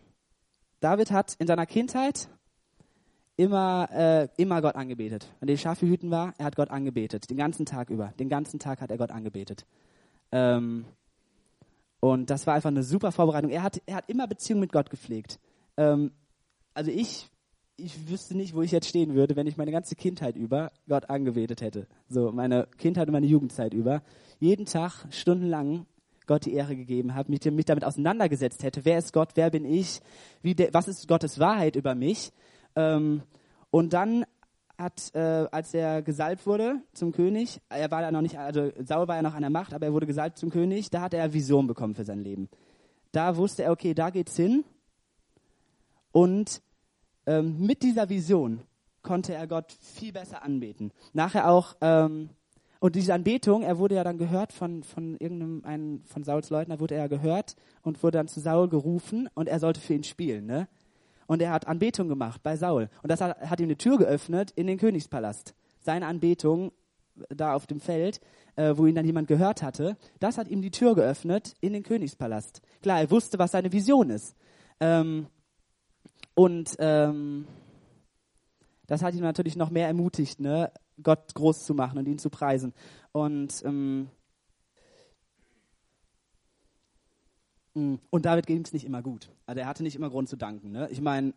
David 0.81 1.11
hat 1.11 1.35
in 1.39 1.47
seiner 1.47 1.67
Kindheit 1.67 2.29
immer, 3.37 3.89
äh, 3.93 4.29
immer 4.37 4.63
Gott 4.63 4.77
angebetet. 4.77 5.29
Wenn 5.41 5.49
er 5.49 5.57
Schafe 5.57 5.87
hüten 5.87 6.11
war, 6.11 6.35
er 6.39 6.47
hat 6.47 6.57
Gott 6.57 6.71
angebetet. 6.71 7.31
Den 7.31 7.37
ganzen 7.37 7.67
Tag 7.67 7.91
über. 7.91 8.13
Den 8.19 8.29
ganzen 8.29 8.59
Tag 8.59 8.81
hat 8.81 8.91
er 8.91 8.99
Gott 8.99 9.11
angebetet. 9.11 9.67
Ähm, 10.33 10.85
und 12.01 12.31
das 12.31 12.47
war 12.47 12.55
einfach 12.55 12.71
eine 12.71 12.83
super 12.83 13.13
Vorbereitung. 13.13 13.51
Er 13.51 13.63
hat, 13.63 13.81
er 13.87 13.97
hat 13.97 14.09
immer 14.09 14.27
Beziehung 14.27 14.61
mit 14.61 14.73
Gott 14.73 14.91
gepflegt. 14.91 15.39
Ähm, 15.77 16.13
also 16.75 16.91
ich, 16.91 17.29
ich 17.77 18.09
wüsste 18.09 18.37
nicht, 18.37 18.55
wo 18.55 18.63
ich 18.63 18.71
jetzt 18.71 18.89
stehen 18.89 19.15
würde, 19.15 19.37
wenn 19.37 19.47
ich 19.47 19.57
meine 19.57 19.73
ganze 19.73 19.97
Kindheit 19.97 20.37
über 20.37 20.73
Gott 20.89 21.11
angebetet 21.11 21.61
hätte. 21.61 21.87
So, 22.09 22.33
meine 22.33 22.69
Kindheit 22.79 23.09
und 23.09 23.13
meine 23.13 23.27
Jugendzeit 23.27 23.75
über. 23.75 24.03
Jeden 24.41 24.67
Tag, 24.67 25.07
stundenlang 25.11 25.87
Gott 26.27 26.45
die 26.45 26.55
Ehre 26.55 26.77
gegeben 26.77 27.15
habe, 27.15 27.31
mich, 27.31 27.45
mich 27.45 27.65
damit 27.65 27.85
auseinandergesetzt 27.85 28.63
hätte, 28.63 28.85
wer 28.85 28.99
ist 28.99 29.13
Gott, 29.13 29.31
wer 29.35 29.51
bin 29.51 29.65
ich, 29.65 30.01
wie 30.43 30.55
de, 30.55 30.73
was 30.73 30.89
ist 30.89 31.09
Gottes 31.09 31.39
Wahrheit 31.39 31.77
über 31.77 31.95
mich. 31.95 32.33
Ähm, 32.75 33.23
und 33.71 33.93
dann 33.93 34.25
hat, 34.79 35.15
äh, 35.15 35.47
als 35.51 35.73
er 35.75 36.03
gesalbt 36.03 36.47
wurde 36.47 36.81
zum 36.93 37.13
König, 37.13 37.61
er 37.69 37.91
war 37.91 38.03
ja 38.03 38.11
noch 38.11 38.21
nicht, 38.21 38.39
also 38.39 38.71
Saul 38.85 39.09
war 39.09 39.17
ja 39.17 39.23
noch 39.23 39.35
an 39.35 39.41
der 39.41 39.51
Macht, 39.51 39.73
aber 39.73 39.87
er 39.87 39.93
wurde 39.93 40.07
gesalbt 40.07 40.39
zum 40.39 40.51
König, 40.51 40.91
da 40.91 41.01
hat 41.01 41.15
er 41.15 41.33
Vision 41.33 41.67
bekommen 41.67 41.95
für 41.95 42.05
sein 42.05 42.23
Leben. 42.23 42.49
Da 43.13 43.37
wusste 43.37 43.63
er, 43.63 43.73
okay, 43.73 43.95
da 43.95 44.11
geht's 44.11 44.37
hin. 44.37 44.65
Und 46.13 46.61
ähm, 47.27 47.59
mit 47.59 47.83
dieser 47.83 48.09
Vision 48.09 48.61
konnte 49.03 49.35
er 49.35 49.47
Gott 49.47 49.73
viel 49.73 50.13
besser 50.13 50.43
anbeten. 50.43 50.93
Nachher 51.13 51.49
auch 51.49 51.77
ähm, 51.81 52.31
und 52.81 52.95
diese 52.95 53.15
Anbetung, 53.15 53.63
er 53.63 53.79
wurde 53.79 53.95
ja 53.95 54.05
dann 54.05 54.19
gehört 54.19 54.53
von, 54.53 54.83
von 54.83 55.17
irgendeinem, 55.17 55.63
einen, 55.65 56.05
von 56.05 56.25
Sauls 56.25 56.51
Leuten, 56.51 56.71
da 56.71 56.81
wurde 56.81 56.95
er 56.95 57.09
gehört 57.09 57.57
und 57.83 58.03
wurde 58.03 58.19
dann 58.19 58.29
zu 58.29 58.41
Saul 58.41 58.69
gerufen 58.69 59.29
und 59.35 59.49
er 59.49 59.61
sollte 59.61 59.81
für 59.81 59.95
ihn 59.95 60.05
spielen, 60.05 60.47
ne? 60.47 60.69
Und 61.27 61.43
er 61.43 61.51
hat 61.51 61.67
Anbetung 61.67 62.09
gemacht 62.09 62.43
bei 62.45 62.57
Saul. 62.57 62.89
Und 63.03 63.11
das 63.11 63.21
hat, 63.21 63.41
hat 63.41 63.59
ihm 63.59 63.65
eine 63.65 63.77
Tür 63.77 63.99
geöffnet 63.99 64.53
in 64.53 64.69
den 64.69 64.79
Königspalast. 64.79 65.55
Seine 65.81 66.07
Anbetung 66.07 66.71
da 67.29 67.55
auf 67.55 67.67
dem 67.67 67.81
Feld, 67.81 68.21
äh, 68.57 68.77
wo 68.77 68.87
ihn 68.87 68.95
dann 68.95 69.07
jemand 69.07 69.29
gehört 69.29 69.63
hatte, 69.63 69.97
das 70.21 70.39
hat 70.39 70.49
ihm 70.49 70.63
die 70.63 70.71
Tür 70.71 70.95
geöffnet 70.95 71.55
in 71.61 71.73
den 71.73 71.83
Königspalast. 71.83 72.63
Klar, 72.83 73.01
er 73.01 73.11
wusste, 73.11 73.39
was 73.39 73.53
seine 73.53 73.73
Vision 73.73 74.11
ist. 74.11 74.37
Ähm, 74.81 75.27
und 76.35 76.77
ähm, 76.79 77.47
das 78.87 79.03
hat 79.03 79.15
ihn 79.15 79.21
natürlich 79.21 79.57
noch 79.57 79.71
mehr 79.71 79.87
ermutigt, 79.87 80.41
ne? 80.41 80.71
Gott 81.03 81.35
groß 81.35 81.65
zu 81.65 81.75
machen 81.75 81.99
und 81.99 82.07
ihn 82.07 82.19
zu 82.19 82.31
preisen. 82.31 82.73
Und, 83.13 83.63
ähm, 83.65 84.09
mm, 87.75 87.97
und 88.11 88.25
David 88.25 88.47
ging 88.47 88.63
es 88.65 88.73
nicht 88.73 88.87
immer 88.87 89.03
gut. 89.03 89.31
Also 89.47 89.61
er 89.61 89.67
hatte 89.67 89.83
nicht 89.83 89.97
immer 89.97 90.11
Grund 90.11 90.29
zu 90.29 90.37
danken. 90.37 90.73
Ne? 90.73 90.89
Ich 90.91 91.01
meine, 91.01 91.35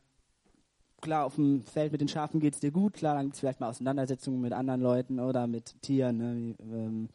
klar, 1.01 1.25
auf 1.25 1.35
dem 1.35 1.63
Feld 1.63 1.91
mit 1.91 2.01
den 2.01 2.07
Schafen 2.07 2.39
geht 2.39 2.53
es 2.53 2.59
dir 2.59 2.71
gut, 2.71 2.93
klar, 2.93 3.15
dann 3.15 3.25
gibt 3.25 3.35
es 3.35 3.39
vielleicht 3.39 3.59
mal 3.59 3.69
Auseinandersetzungen 3.69 4.41
mit 4.41 4.53
anderen 4.53 4.81
Leuten 4.81 5.19
oder 5.19 5.47
mit 5.47 5.81
Tieren 5.81 6.17
ne? 6.17 6.55
ähm, 6.59 7.09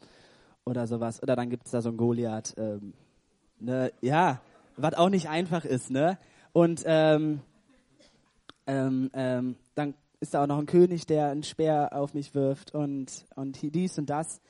oder 0.65 0.87
sowas. 0.87 1.21
Oder 1.21 1.35
dann 1.35 1.49
gibt 1.49 1.65
es 1.65 1.71
da 1.71 1.81
so 1.81 1.89
einen 1.89 1.97
Goliath. 1.97 2.53
Ähm, 2.57 2.93
ne? 3.59 3.91
Ja, 4.01 4.41
was 4.77 4.93
auch 4.93 5.09
nicht 5.09 5.29
einfach 5.29 5.65
ist. 5.65 5.89
Ne? 5.89 6.19
Und 6.53 6.83
ähm, 6.85 7.41
ähm, 8.67 9.09
ähm 9.13 9.55
dann 9.73 9.93
ist 10.25 10.33
da 10.33 10.41
auch 10.41 10.47
noch 10.47 10.57
ein 10.57 10.65
König, 10.65 11.05
der 11.05 11.29
einen 11.29 11.43
Speer 11.43 11.89
auf 11.93 12.15
mich 12.15 12.33
wirft 12.33 12.73
und, 12.73 13.25
und 13.35 13.61
dies 13.61 13.99
und 13.99 14.09
das. 14.09 14.41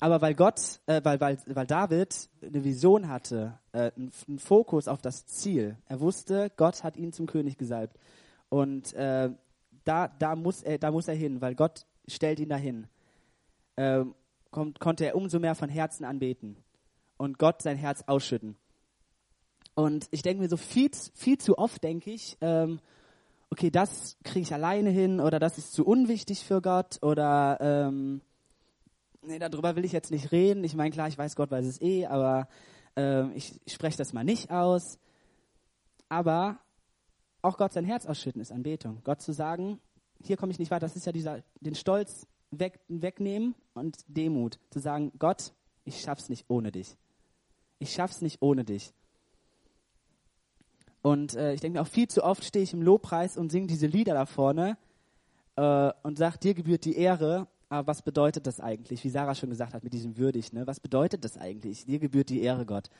Aber 0.00 0.22
weil 0.22 0.34
Gott, 0.34 0.80
äh, 0.86 1.02
weil, 1.04 1.20
weil, 1.20 1.38
weil 1.46 1.66
David 1.66 2.30
eine 2.40 2.64
Vision 2.64 3.08
hatte, 3.08 3.58
äh, 3.72 3.92
einen, 3.94 4.38
Fokus 4.38 4.88
auf 4.88 5.02
das 5.02 5.26
Ziel. 5.26 5.76
Er 5.86 6.00
wusste, 6.00 6.50
Gott 6.56 6.82
hat 6.82 6.96
ihn 6.96 7.12
zum 7.12 7.26
König 7.26 7.58
gesalbt. 7.58 7.98
Und 8.48 8.94
äh, 8.94 9.28
da, 9.84 10.08
da, 10.08 10.34
muss 10.34 10.62
er, 10.62 10.78
da 10.78 10.90
muss 10.90 11.08
er 11.08 11.14
hin, 11.14 11.42
weil 11.42 11.54
Gott 11.54 11.84
stellt 12.08 12.40
ihn 12.40 12.48
dahin. 12.48 12.86
Ähm, 13.76 14.14
kommt, 14.50 14.80
konnte 14.80 15.04
er 15.04 15.14
umso 15.14 15.38
mehr 15.38 15.54
von 15.54 15.68
Herzen 15.68 16.06
anbeten 16.06 16.56
und 17.18 17.38
Gott 17.38 17.60
sein 17.60 17.76
Herz 17.76 18.02
ausschütten. 18.06 18.56
Und 19.74 20.08
ich 20.10 20.22
denke 20.22 20.42
mir 20.42 20.48
so 20.48 20.56
viel, 20.56 20.90
viel 21.12 21.36
zu 21.36 21.58
oft, 21.58 21.84
denke 21.84 22.10
ich, 22.10 22.38
ähm, 22.40 22.80
okay, 23.52 23.70
das 23.70 24.16
kriege 24.24 24.40
ich 24.40 24.54
alleine 24.54 24.88
hin 24.88 25.20
oder 25.20 25.38
das 25.38 25.58
ist 25.58 25.74
zu 25.74 25.84
unwichtig 25.84 26.42
für 26.42 26.62
Gott 26.62 26.98
oder 27.02 27.58
ähm, 27.60 28.22
nee, 29.20 29.38
darüber 29.38 29.76
will 29.76 29.84
ich 29.84 29.92
jetzt 29.92 30.10
nicht 30.10 30.32
reden. 30.32 30.64
Ich 30.64 30.74
meine, 30.74 30.90
klar, 30.90 31.06
ich 31.06 31.18
weiß, 31.18 31.36
Gott 31.36 31.50
weiß 31.50 31.66
es 31.66 31.82
eh, 31.82 32.06
aber 32.06 32.48
ähm, 32.96 33.32
ich, 33.34 33.60
spreche 33.66 33.98
das 33.98 34.14
mal 34.14 34.24
nicht 34.24 34.50
aus. 34.50 34.98
Aber 36.08 36.60
auch 37.42 37.58
Gott 37.58 37.74
sein 37.74 37.84
Herz 37.84 38.06
ausschütten 38.06 38.40
ist 38.40 38.52
Anbetung. 38.52 39.02
Gott 39.04 39.20
zu 39.20 39.32
sagen, 39.32 39.78
hier 40.22 40.38
komme 40.38 40.52
ich 40.52 40.58
nicht 40.58 40.70
weiter, 40.70 40.86
das 40.86 40.96
ist 40.96 41.04
ja 41.04 41.12
dieser, 41.12 41.42
den 41.60 41.74
Stolz 41.74 42.26
weg, 42.50 42.80
wegnehmen 42.88 43.54
und 43.74 43.98
Demut. 44.08 44.60
Zu 44.70 44.78
sagen, 44.78 45.12
Gott, 45.18 45.52
ich 45.84 46.00
schaff's 46.00 46.30
nicht 46.30 46.46
ohne 46.48 46.72
dich. 46.72 46.96
Ich 47.78 47.92
schaff's 47.92 48.22
nicht 48.22 48.40
ohne 48.40 48.64
dich. 48.64 48.94
Und 51.02 51.34
äh, 51.34 51.52
ich 51.52 51.60
denke 51.60 51.78
mir 51.78 51.82
auch 51.82 51.88
viel 51.88 52.08
zu 52.08 52.22
oft 52.22 52.44
stehe 52.44 52.62
ich 52.62 52.72
im 52.72 52.80
Lobpreis 52.80 53.36
und 53.36 53.50
singe 53.50 53.66
diese 53.66 53.86
Lieder 53.86 54.14
da 54.14 54.24
vorne 54.24 54.78
äh, 55.56 55.92
und 56.02 56.16
sage, 56.16 56.38
dir 56.38 56.54
gebührt 56.54 56.84
die 56.84 56.96
Ehre. 56.96 57.48
Aber 57.68 57.88
was 57.88 58.02
bedeutet 58.02 58.46
das 58.46 58.60
eigentlich? 58.60 59.02
Wie 59.02 59.10
Sarah 59.10 59.34
schon 59.34 59.50
gesagt 59.50 59.74
hat 59.74 59.82
mit 59.82 59.92
diesem 59.92 60.16
würdig, 60.16 60.52
ne? 60.52 60.66
Was 60.66 60.78
bedeutet 60.78 61.24
das 61.24 61.38
eigentlich? 61.38 61.86
Dir 61.86 61.98
gebührt 61.98 62.28
die 62.28 62.42
Ehre, 62.42 62.66
Gott. 62.66 62.90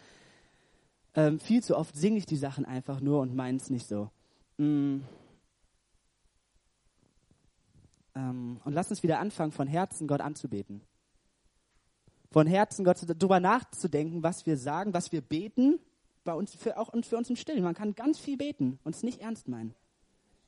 Ähm, 1.15 1.38
viel 1.38 1.62
zu 1.62 1.77
oft 1.77 1.95
singe 1.95 2.17
ich 2.19 2.27
die 2.27 2.37
Sachen 2.37 2.65
einfach 2.65 3.01
nur 3.01 3.21
und 3.21 3.35
meins 3.35 3.71
nicht 3.71 3.87
so. 3.87 4.11
Mm. 4.57 5.01
Ähm, 8.15 8.61
und 8.65 8.73
lass 8.73 8.91
uns 8.91 9.03
wieder 9.03 9.21
anfangen, 9.21 9.53
von 9.53 9.69
Herzen 9.69 10.09
Gott 10.09 10.23
anzubeten. 10.23 10.81
Von 12.31 12.47
Herzen 12.47 12.85
Gott 12.85 12.99
darüber 13.07 13.41
nachzudenken, 13.41 14.23
was 14.23 14.47
wir 14.47 14.57
sagen, 14.57 14.95
was 14.95 15.12
wir 15.12 15.21
beten, 15.21 15.79
bei 16.25 16.35
uns, 16.35 16.55
für, 16.55 16.79
auch 16.79 16.93
für 17.05 17.17
uns 17.17 17.31
im 17.31 17.37
Stillen. 17.37 17.63
Man 17.63 17.75
kann 17.75 17.95
ganz 17.95 18.19
viel 18.19 18.37
beten 18.37 18.79
und 18.85 18.95
es 18.95 19.03
nicht 19.03 19.21
ernst 19.21 19.49
meinen. 19.49 19.75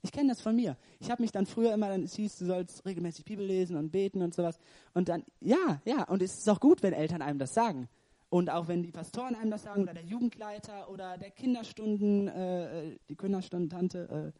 Ich 0.03 0.13
kenne 0.13 0.29
das 0.29 0.43
von 0.43 0.55
mir. 0.55 0.77
Ich 1.01 1.11
habe 1.11 1.23
mich 1.23 1.33
dann 1.33 1.47
früher 1.47 1.73
immer, 1.73 1.89
es 1.99 2.15
hieß, 2.15 2.37
du 2.37 2.45
sollst 2.45 2.85
regelmäßig 2.85 3.25
Bibel 3.25 3.47
lesen 3.47 3.77
und 3.77 3.91
beten 3.91 4.21
und 4.21 4.35
sowas. 4.35 4.59
Und 4.93 5.09
dann, 5.09 5.25
ja, 5.41 5.81
ja, 5.87 6.05
und 6.05 6.21
es 6.21 6.35
ist 6.35 6.49
auch 6.51 6.61
gut, 6.61 6.83
wenn 6.83 6.93
Eltern 6.93 7.23
einem 7.23 7.39
das 7.39 7.55
sagen. 7.55 7.89
Und 8.29 8.51
auch 8.51 8.69
wenn 8.69 8.83
die 8.83 8.91
Pastoren 8.91 9.35
einem 9.35 9.51
das 9.51 9.63
sagen 9.63 9.85
oder 9.85 9.95
der 9.95 10.05
Jugendleiter 10.05 10.91
oder 10.91 11.17
der 11.17 11.31
Kinderstunden, 11.31 12.29
äh 12.29 12.99
die 13.09 13.17
Kinderstundentante, 13.17 14.33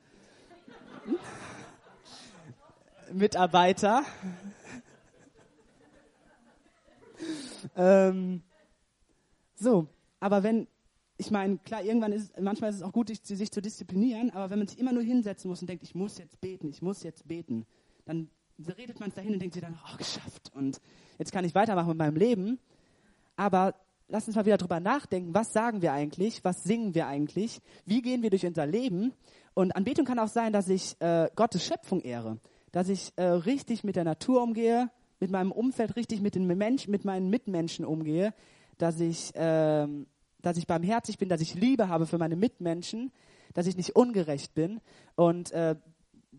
äh, 1.07 1.09
hm? 1.09 1.17
Mitarbeiter. 3.13 4.05
ähm, 7.77 8.43
so, 9.55 9.87
aber 10.21 10.43
wenn, 10.43 10.67
ich 11.17 11.31
meine, 11.31 11.59
klar, 11.59 11.83
irgendwann 11.83 12.13
ist 12.13 12.39
manchmal 12.41 12.71
ist 12.71 12.77
es 12.77 12.83
auch 12.83 12.93
gut, 12.93 13.09
sich, 13.09 13.53
zu 13.53 13.63
disziplinieren, 13.63 14.31
aber 14.31 14.51
wenn 14.51 14.59
man 14.59 14.69
sich 14.69 14.79
immer 14.79 14.93
nur 14.93 15.03
hinsetzen 15.03 15.49
muss 15.49 15.61
und 15.61 15.69
denkt, 15.69 15.85
ich 15.85 15.95
muss 15.95 16.19
jetzt 16.19 16.41
beten, 16.41 16.69
ich 16.69 16.83
muss 16.83 17.03
jetzt 17.03 17.29
beten, 17.29 17.67
dann 18.05 18.29
redet 18.77 19.01
man 19.01 19.11
es 19.11 19.15
dahin 19.15 19.33
und 19.33 19.41
denkt 19.41 19.55
sich 19.55 19.63
dann, 19.63 19.79
oh, 19.85 19.97
geschafft 19.97 20.53
und 20.55 20.81
jetzt 21.19 21.33
kann 21.33 21.45
ich 21.45 21.55
weitermachen 21.55 21.89
mit 21.89 21.99
meinem 21.99 22.17
Leben. 22.17 22.59
Aber 23.37 23.75
lass 24.09 24.27
uns 24.27 24.37
mal 24.37 24.47
wieder 24.47 24.59
drüber 24.59 24.81
nachdenken, 24.81 25.35
was 25.35 25.53
sagen 25.53 25.83
wir 25.83 25.93
eigentlich, 25.93 26.45
was 26.45 26.65
singen 26.65 26.95
wir 26.95 27.07
eigentlich, 27.07 27.61
wie 27.85 28.03
gehen 28.03 28.23
wir 28.23 28.31
durch 28.31 28.47
unser 28.47 28.67
Leben. 28.67 29.13
Und 29.55 29.75
Anbetung 29.77 30.05
kann 30.05 30.19
auch 30.19 30.29
sein, 30.29 30.53
dass 30.53 30.69
ich 30.69 31.01
äh, 31.01 31.29
Gottes 31.37 31.65
Schöpfung 31.65 32.01
ehre, 32.01 32.39
dass 32.73 32.89
ich 32.89 33.13
äh, 33.17 33.25
richtig 33.25 33.85
mit 33.85 33.97
der 33.97 34.05
Natur 34.05 34.43
umgehe, 34.43 34.91
mit 35.21 35.31
meinem 35.31 35.53
Umfeld 35.53 35.97
richtig 35.97 36.21
mit 36.21 36.35
den 36.35 36.47
Menschen, 36.47 36.91
mit 36.91 37.05
meinen 37.05 37.31
Mitmenschen 37.31 37.85
umgehe, 37.85 38.35
dass 38.79 38.99
ich 39.01 39.33
ähm, 39.37 40.07
dass 40.45 40.57
ich 40.57 40.67
barmherzig 40.67 41.19
bin, 41.19 41.29
dass 41.29 41.41
ich 41.41 41.55
Liebe 41.55 41.89
habe 41.89 42.07
für 42.07 42.19
meine 42.19 42.37
Mitmenschen, 42.37 43.13
dass 43.55 43.67
ich 43.67 43.77
nicht 43.77 43.97
ungerecht 43.97 44.55
bin. 44.55 44.81
Und 45.17 45.53
äh, 45.53 45.77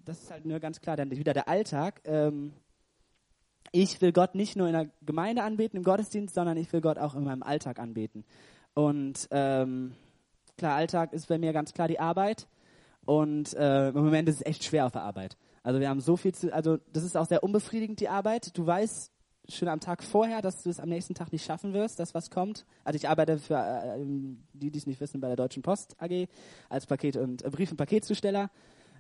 das 0.05 0.21
ist 0.21 0.31
halt 0.31 0.45
nur 0.45 0.59
ganz 0.59 0.81
klar 0.81 0.95
dann 0.95 1.11
wieder 1.11 1.33
der 1.33 1.47
Alltag. 1.47 2.01
Ähm, 2.05 2.53
ich 3.71 3.99
will 4.01 4.11
Gott 4.11 4.35
nicht 4.35 4.55
nur 4.55 4.67
in 4.67 4.73
der 4.73 4.89
Gemeinde 5.05 5.43
anbeten, 5.43 5.77
im 5.77 5.83
Gottesdienst, 5.83 6.35
sondern 6.35 6.57
ich 6.57 6.71
will 6.71 6.81
Gott 6.81 6.97
auch 6.97 7.15
in 7.15 7.23
meinem 7.23 7.43
Alltag 7.43 7.79
anbeten. 7.79 8.23
Und 8.73 9.27
ähm, 9.31 9.95
klar, 10.57 10.75
Alltag 10.75 11.13
ist 11.13 11.27
bei 11.27 11.37
mir 11.37 11.51
ganz 11.51 11.73
klar 11.73 11.87
die 11.87 11.99
Arbeit. 11.99 12.47
Und 13.05 13.53
äh, 13.53 13.89
im 13.89 14.03
Moment 14.03 14.29
ist 14.29 14.37
es 14.37 14.45
echt 14.45 14.63
schwer 14.63 14.85
auf 14.85 14.91
der 14.91 15.03
Arbeit. 15.03 15.37
Also 15.63 15.79
wir 15.79 15.89
haben 15.89 15.99
so 15.99 16.15
viel 16.15 16.33
zu, 16.33 16.53
also 16.53 16.77
das 16.93 17.03
ist 17.03 17.17
auch 17.17 17.25
sehr 17.25 17.43
unbefriedigend, 17.43 17.99
die 17.99 18.09
Arbeit. 18.09 18.55
Du 18.57 18.65
weißt, 18.65 19.11
schon 19.49 19.67
am 19.67 19.79
Tag 19.79 20.03
vorher, 20.03 20.41
dass 20.41 20.63
du 20.63 20.69
es 20.69 20.79
am 20.79 20.89
nächsten 20.89 21.13
Tag 21.13 21.31
nicht 21.31 21.45
schaffen 21.45 21.73
wirst, 21.73 21.99
das 21.99 22.13
was 22.13 22.29
kommt. 22.29 22.65
Also 22.83 22.97
ich 22.97 23.09
arbeite 23.09 23.37
für 23.37 23.55
äh, 23.55 24.03
die, 24.53 24.71
die 24.71 24.77
es 24.77 24.87
nicht 24.87 24.99
wissen, 24.99 25.21
bei 25.21 25.27
der 25.27 25.35
Deutschen 25.35 25.63
Post 25.63 25.95
AG 25.99 26.27
als 26.69 26.85
Paket- 26.85 27.17
und 27.17 27.43
äh, 27.43 27.49
Brief- 27.49 27.71
und 27.71 27.77
Paketzusteller. 27.77 28.49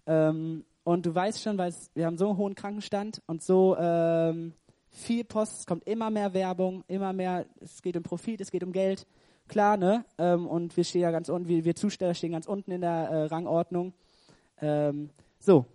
Ähm, 0.07 0.65
und 0.83 1.05
du 1.05 1.15
weißt 1.15 1.41
schon, 1.41 1.57
weil 1.57 1.73
wir 1.95 2.05
haben 2.05 2.17
so 2.17 2.29
einen 2.29 2.37
hohen 2.37 2.55
Krankenstand 2.55 3.21
und 3.25 3.41
so 3.41 3.75
ähm, 3.77 4.53
viel 4.89 5.23
Post, 5.23 5.59
es 5.59 5.65
kommt 5.65 5.87
immer 5.87 6.09
mehr 6.09 6.33
Werbung, 6.33 6.83
immer 6.87 7.11
mehr, 7.11 7.45
es 7.59 7.81
geht 7.81 7.97
um 7.97 8.03
Profit, 8.03 8.41
es 8.41 8.51
geht 8.51 8.63
um 8.63 8.71
Geld, 8.71 9.07
klar, 9.47 9.77
ne? 9.77 10.05
Ähm, 10.17 10.47
und 10.47 10.77
wir 10.77 10.83
stehen 10.83 11.01
ja 11.01 11.11
ganz 11.11 11.29
unten, 11.29 11.47
wir, 11.47 11.65
wir 11.65 11.75
Zusteller 11.75 12.13
stehen 12.13 12.31
ganz 12.31 12.45
unten 12.45 12.71
in 12.71 12.81
der 12.81 13.09
äh, 13.09 13.25
Rangordnung. 13.25 13.93
Ähm, 14.61 15.09
so, 15.39 15.65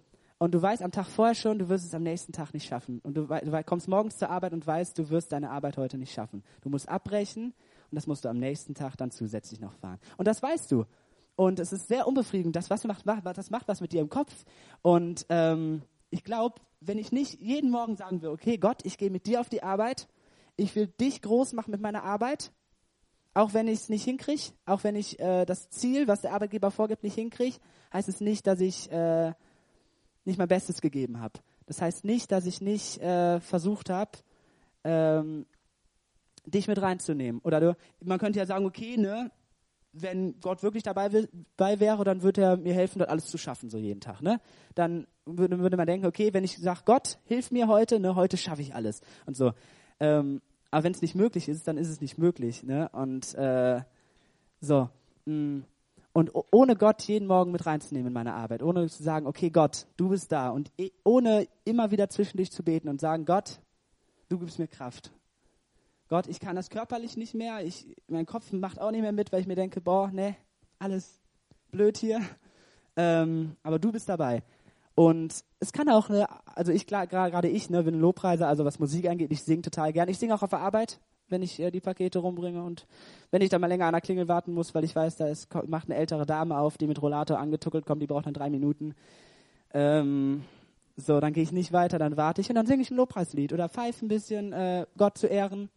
und 0.40 0.52
du 0.52 0.62
weißt 0.62 0.82
am 0.82 0.90
Tag 0.90 1.06
vorher 1.06 1.34
schon, 1.34 1.58
du 1.58 1.68
wirst 1.68 1.84
es 1.84 1.92
am 1.92 2.02
nächsten 2.02 2.32
Tag 2.32 2.54
nicht 2.54 2.66
schaffen. 2.66 3.00
Und 3.00 3.14
du, 3.14 3.26
du, 3.26 3.62
kommst 3.62 3.88
morgens 3.88 4.16
zur 4.16 4.30
Arbeit 4.30 4.54
und 4.54 4.66
weißt, 4.66 4.98
du 4.98 5.10
wirst 5.10 5.32
deine 5.32 5.50
Arbeit 5.50 5.76
heute 5.76 5.98
nicht 5.98 6.14
schaffen. 6.14 6.42
Du 6.62 6.70
musst 6.70 6.88
abbrechen 6.88 7.52
und 7.90 7.94
das 7.94 8.06
musst 8.06 8.24
du 8.24 8.30
am 8.30 8.38
nächsten 8.38 8.74
Tag 8.74 8.96
dann 8.96 9.10
zusätzlich 9.10 9.60
noch 9.60 9.74
fahren. 9.74 9.98
Und 10.16 10.26
das 10.26 10.42
weißt 10.42 10.72
du. 10.72 10.86
Und 11.36 11.60
es 11.60 11.74
ist 11.74 11.88
sehr 11.88 12.06
unbefriedigend. 12.06 12.56
Das, 12.56 12.70
was 12.70 12.84
macht, 12.84 13.04
das 13.06 13.50
macht 13.50 13.68
was 13.68 13.82
mit 13.82 13.92
dir 13.92 14.00
im 14.00 14.08
Kopf. 14.08 14.32
Und 14.80 15.26
ähm, 15.28 15.82
ich 16.08 16.24
glaube, 16.24 16.54
wenn 16.80 16.96
ich 16.96 17.12
nicht 17.12 17.38
jeden 17.38 17.70
Morgen 17.70 17.96
sagen 17.96 18.22
will, 18.22 18.30
okay, 18.30 18.56
Gott, 18.56 18.80
ich 18.84 18.96
gehe 18.96 19.10
mit 19.10 19.26
dir 19.26 19.40
auf 19.42 19.50
die 19.50 19.62
Arbeit, 19.62 20.08
ich 20.56 20.74
will 20.74 20.86
dich 20.86 21.20
groß 21.20 21.52
machen 21.52 21.70
mit 21.70 21.82
meiner 21.82 22.02
Arbeit, 22.02 22.50
auch 23.34 23.52
wenn 23.52 23.68
ich 23.68 23.80
es 23.80 23.88
nicht 23.90 24.04
hinkriege, 24.04 24.52
auch 24.64 24.84
wenn 24.84 24.96
ich 24.96 25.20
äh, 25.20 25.44
das 25.44 25.68
Ziel, 25.68 26.08
was 26.08 26.22
der 26.22 26.32
Arbeitgeber 26.32 26.70
vorgibt, 26.70 27.02
nicht 27.02 27.14
hinkriege, 27.14 27.58
heißt 27.92 28.08
es 28.08 28.22
nicht, 28.22 28.46
dass 28.46 28.60
ich 28.60 28.90
äh, 28.90 29.34
nicht 30.30 30.38
mein 30.38 30.48
Bestes 30.48 30.80
gegeben 30.80 31.20
habe. 31.20 31.40
Das 31.66 31.80
heißt 31.82 32.04
nicht, 32.04 32.32
dass 32.32 32.46
ich 32.46 32.60
nicht 32.60 33.00
äh, 33.00 33.40
versucht 33.40 33.90
habe, 33.90 34.12
ähm, 34.84 35.46
dich 36.46 36.68
mit 36.68 36.80
reinzunehmen. 36.80 37.40
Oder 37.44 37.60
du, 37.60 37.76
man 38.02 38.18
könnte 38.18 38.38
ja 38.38 38.46
sagen, 38.46 38.64
okay, 38.64 38.96
ne, 38.96 39.30
wenn 39.92 40.40
Gott 40.40 40.62
wirklich 40.62 40.82
dabei, 40.82 41.12
will, 41.12 41.28
dabei 41.56 41.80
wäre, 41.80 42.04
dann 42.04 42.22
würde 42.22 42.42
er 42.42 42.56
mir 42.56 42.74
helfen, 42.74 42.98
dort 42.98 43.10
alles 43.10 43.26
zu 43.26 43.38
schaffen, 43.38 43.70
so 43.70 43.78
jeden 43.78 44.00
Tag. 44.00 44.22
Ne? 44.22 44.40
Dann 44.74 45.06
würde, 45.26 45.58
würde 45.58 45.76
man 45.76 45.86
denken, 45.86 46.06
okay, 46.06 46.32
wenn 46.32 46.44
ich 46.44 46.58
sage, 46.58 46.80
Gott, 46.84 47.18
hilf 47.24 47.50
mir 47.50 47.68
heute, 47.68 48.00
ne, 48.00 48.14
heute 48.14 48.36
schaffe 48.36 48.62
ich 48.62 48.74
alles. 48.74 49.00
Und 49.26 49.36
so. 49.36 49.52
Ähm, 49.98 50.40
aber 50.70 50.84
wenn 50.84 50.92
es 50.92 51.02
nicht 51.02 51.14
möglich 51.14 51.48
ist, 51.48 51.66
dann 51.66 51.76
ist 51.76 51.88
es 51.88 52.00
nicht 52.00 52.18
möglich. 52.18 52.62
Ne? 52.62 52.88
Und 52.90 53.34
äh, 53.34 53.82
so. 54.60 54.88
Mh, 55.26 55.34
mm. 55.34 55.64
Und 56.12 56.32
ohne 56.50 56.74
Gott 56.74 57.02
jeden 57.02 57.28
Morgen 57.28 57.52
mit 57.52 57.66
reinzunehmen 57.66 58.08
in 58.08 58.12
meine 58.12 58.34
Arbeit, 58.34 58.62
ohne 58.62 58.88
zu 58.88 59.02
sagen, 59.02 59.26
okay 59.26 59.50
Gott, 59.50 59.86
du 59.96 60.08
bist 60.08 60.32
da 60.32 60.50
und 60.50 60.72
ohne 61.04 61.46
immer 61.64 61.92
wieder 61.92 62.08
zwischendurch 62.08 62.50
zu 62.50 62.64
beten 62.64 62.88
und 62.88 63.00
sagen, 63.00 63.24
Gott, 63.24 63.60
du 64.28 64.38
gibst 64.38 64.58
mir 64.58 64.66
Kraft. 64.66 65.12
Gott, 66.08 66.26
ich 66.26 66.40
kann 66.40 66.56
das 66.56 66.70
körperlich 66.70 67.16
nicht 67.16 67.34
mehr, 67.34 67.64
ich, 67.64 67.86
mein 68.08 68.26
Kopf 68.26 68.50
macht 68.52 68.80
auch 68.80 68.90
nicht 68.90 69.02
mehr 69.02 69.12
mit, 69.12 69.30
weil 69.30 69.40
ich 69.40 69.46
mir 69.46 69.54
denke, 69.54 69.80
boah, 69.80 70.10
ne, 70.10 70.36
alles 70.80 71.20
blöd 71.70 71.96
hier. 71.96 72.20
Ähm, 72.96 73.56
aber 73.62 73.78
du 73.78 73.92
bist 73.92 74.08
dabei. 74.08 74.42
Und 74.96 75.44
es 75.60 75.72
kann 75.72 75.88
auch, 75.88 76.08
ne, 76.08 76.26
also 76.46 76.72
ich 76.72 76.88
gerade 76.88 77.48
ich, 77.48 77.70
ne, 77.70 77.84
bin 77.84 78.00
Lobpreiser, 78.00 78.48
also 78.48 78.64
was 78.64 78.80
Musik 78.80 79.08
angeht, 79.08 79.30
ich 79.30 79.44
singe 79.44 79.62
total 79.62 79.92
gern. 79.92 80.08
Ich 80.08 80.18
singe 80.18 80.34
auch 80.34 80.42
auf 80.42 80.50
der 80.50 80.58
Arbeit, 80.58 81.00
wenn 81.30 81.42
ich 81.42 81.60
äh, 81.60 81.70
die 81.70 81.80
Pakete 81.80 82.18
rumbringe 82.18 82.62
und 82.62 82.86
wenn 83.30 83.42
ich 83.42 83.48
dann 83.48 83.60
mal 83.60 83.66
länger 83.66 83.86
an 83.86 83.92
der 83.92 84.00
Klingel 84.00 84.28
warten 84.28 84.52
muss, 84.52 84.74
weil 84.74 84.84
ich 84.84 84.94
weiß, 84.94 85.16
da 85.16 85.28
ist, 85.28 85.48
macht 85.66 85.88
eine 85.88 85.98
ältere 85.98 86.26
Dame 86.26 86.58
auf, 86.58 86.78
die 86.78 86.86
mit 86.86 87.00
Rollator 87.00 87.38
angetuckelt 87.38 87.86
kommt, 87.86 88.02
die 88.02 88.06
braucht 88.06 88.26
dann 88.26 88.34
drei 88.34 88.50
Minuten. 88.50 88.94
Ähm, 89.72 90.44
so, 90.96 91.20
dann 91.20 91.32
gehe 91.32 91.42
ich 91.42 91.52
nicht 91.52 91.72
weiter, 91.72 91.98
dann 91.98 92.16
warte 92.16 92.40
ich 92.40 92.48
und 92.48 92.56
dann 92.56 92.66
singe 92.66 92.82
ich 92.82 92.90
ein 92.90 92.96
Lobpreislied 92.96 93.52
oder 93.52 93.68
pfeife 93.68 94.04
ein 94.04 94.08
bisschen, 94.08 94.52
äh, 94.52 94.86
Gott 94.96 95.16
zu 95.18 95.26
ehren. 95.26 95.70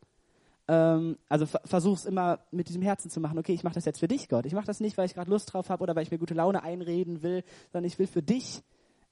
Ähm, 0.67 1.17
also 1.29 1.45
versuch's 1.45 2.05
immer 2.05 2.39
mit 2.51 2.69
diesem 2.69 2.81
Herzen 2.81 3.09
zu 3.09 3.19
machen. 3.19 3.37
Okay, 3.37 3.53
ich 3.53 3.63
mache 3.63 3.75
das 3.75 3.85
jetzt 3.85 3.99
für 3.99 4.07
dich, 4.07 4.29
Gott. 4.29 4.45
Ich 4.45 4.53
mache 4.53 4.65
das 4.65 4.79
nicht, 4.79 4.97
weil 4.97 5.05
ich 5.05 5.13
gerade 5.13 5.29
Lust 5.29 5.53
drauf 5.53 5.69
habe 5.69 5.83
oder 5.83 5.95
weil 5.95 6.03
ich 6.03 6.11
mir 6.11 6.17
gute 6.17 6.33
Laune 6.33 6.63
einreden 6.63 7.21
will, 7.21 7.43
sondern 7.71 7.87
ich 7.87 7.99
will 7.99 8.07
für 8.07 8.21
dich 8.21 8.63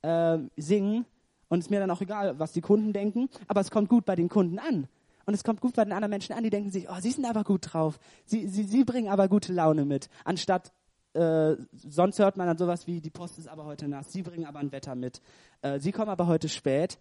äh, 0.01 0.37
singen 0.57 1.05
und 1.51 1.59
es 1.59 1.65
ist 1.65 1.69
mir 1.69 1.81
dann 1.81 1.91
auch 1.91 1.99
egal, 1.99 2.39
was 2.39 2.53
die 2.53 2.61
Kunden 2.61 2.93
denken, 2.93 3.29
aber 3.49 3.59
es 3.59 3.71
kommt 3.71 3.89
gut 3.89 4.05
bei 4.05 4.15
den 4.15 4.29
Kunden 4.29 4.57
an. 4.57 4.87
Und 5.25 5.33
es 5.33 5.43
kommt 5.43 5.61
gut 5.61 5.75
bei 5.75 5.83
den 5.83 5.93
anderen 5.93 6.09
Menschen 6.09 6.33
an, 6.33 6.43
die 6.43 6.49
denken 6.49 6.71
sich, 6.71 6.89
oh, 6.89 6.99
sie 6.99 7.11
sind 7.11 7.25
aber 7.25 7.43
gut 7.43 7.73
drauf. 7.73 7.99
Sie, 8.25 8.47
sie, 8.47 8.63
sie 8.63 8.83
bringen 8.83 9.09
aber 9.09 9.27
gute 9.27 9.53
Laune 9.53 9.85
mit. 9.85 10.09
Anstatt, 10.25 10.71
äh, 11.13 11.55
sonst 11.73 12.19
hört 12.19 12.37
man 12.37 12.47
dann 12.47 12.57
sowas 12.57 12.87
wie, 12.87 13.01
die 13.01 13.09
Post 13.09 13.37
ist 13.37 13.47
aber 13.47 13.65
heute 13.65 13.87
nass. 13.87 14.11
Sie 14.11 14.23
bringen 14.23 14.45
aber 14.45 14.59
ein 14.59 14.71
Wetter 14.71 14.95
mit. 14.95 15.21
Äh, 15.61 15.79
sie 15.79 15.91
kommen 15.91 16.09
aber 16.09 16.27
heute 16.27 16.49
spät. 16.49 16.97